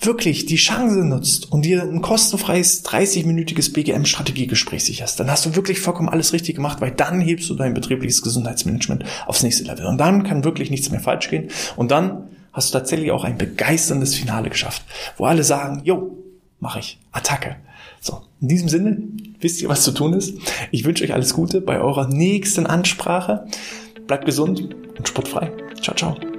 wirklich 0.04 0.46
die 0.46 0.56
Chance 0.56 1.04
nutzt 1.04 1.52
und 1.52 1.64
dir 1.64 1.82
ein 1.82 2.02
kostenfreies 2.02 2.84
30-minütiges 2.84 3.72
BGM-Strategiegespräch 3.72 4.84
sicherst, 4.84 5.20
dann 5.20 5.30
hast 5.30 5.46
du 5.46 5.54
wirklich 5.54 5.80
vollkommen 5.80 6.08
alles 6.08 6.32
richtig 6.32 6.56
gemacht, 6.56 6.80
weil 6.80 6.90
dann 6.90 7.20
hebst 7.20 7.48
du 7.48 7.54
dein 7.54 7.74
betriebliches 7.74 8.22
Gesundheitsmanagement 8.22 9.04
aufs 9.26 9.42
nächste 9.42 9.64
Level. 9.64 9.86
Und 9.86 9.98
dann 9.98 10.24
kann 10.24 10.44
wirklich 10.44 10.70
nichts 10.70 10.90
mehr 10.90 11.00
falsch 11.00 11.30
gehen. 11.30 11.48
Und 11.76 11.90
dann 11.90 12.28
hast 12.52 12.72
du 12.72 12.78
tatsächlich 12.78 13.10
auch 13.10 13.24
ein 13.24 13.38
begeisterndes 13.38 14.14
Finale 14.14 14.50
geschafft, 14.50 14.82
wo 15.16 15.24
alle 15.24 15.44
sagen, 15.44 15.82
jo, 15.84 16.16
mach 16.60 16.76
ich, 16.76 16.98
Attacke. 17.12 17.56
So, 18.00 18.22
in 18.40 18.48
diesem 18.48 18.68
Sinne, 18.68 18.98
wisst 19.40 19.62
ihr, 19.62 19.68
was 19.68 19.84
zu 19.84 19.92
tun 19.92 20.12
ist? 20.12 20.36
Ich 20.70 20.84
wünsche 20.84 21.04
euch 21.04 21.14
alles 21.14 21.34
Gute 21.34 21.60
bei 21.60 21.80
eurer 21.80 22.08
nächsten 22.08 22.66
Ansprache. 22.66 23.46
Bleibt 24.06 24.26
gesund 24.26 24.74
und 24.98 25.08
sportfrei. 25.08 25.52
Ciao, 25.80 25.96
ciao. 25.96 26.31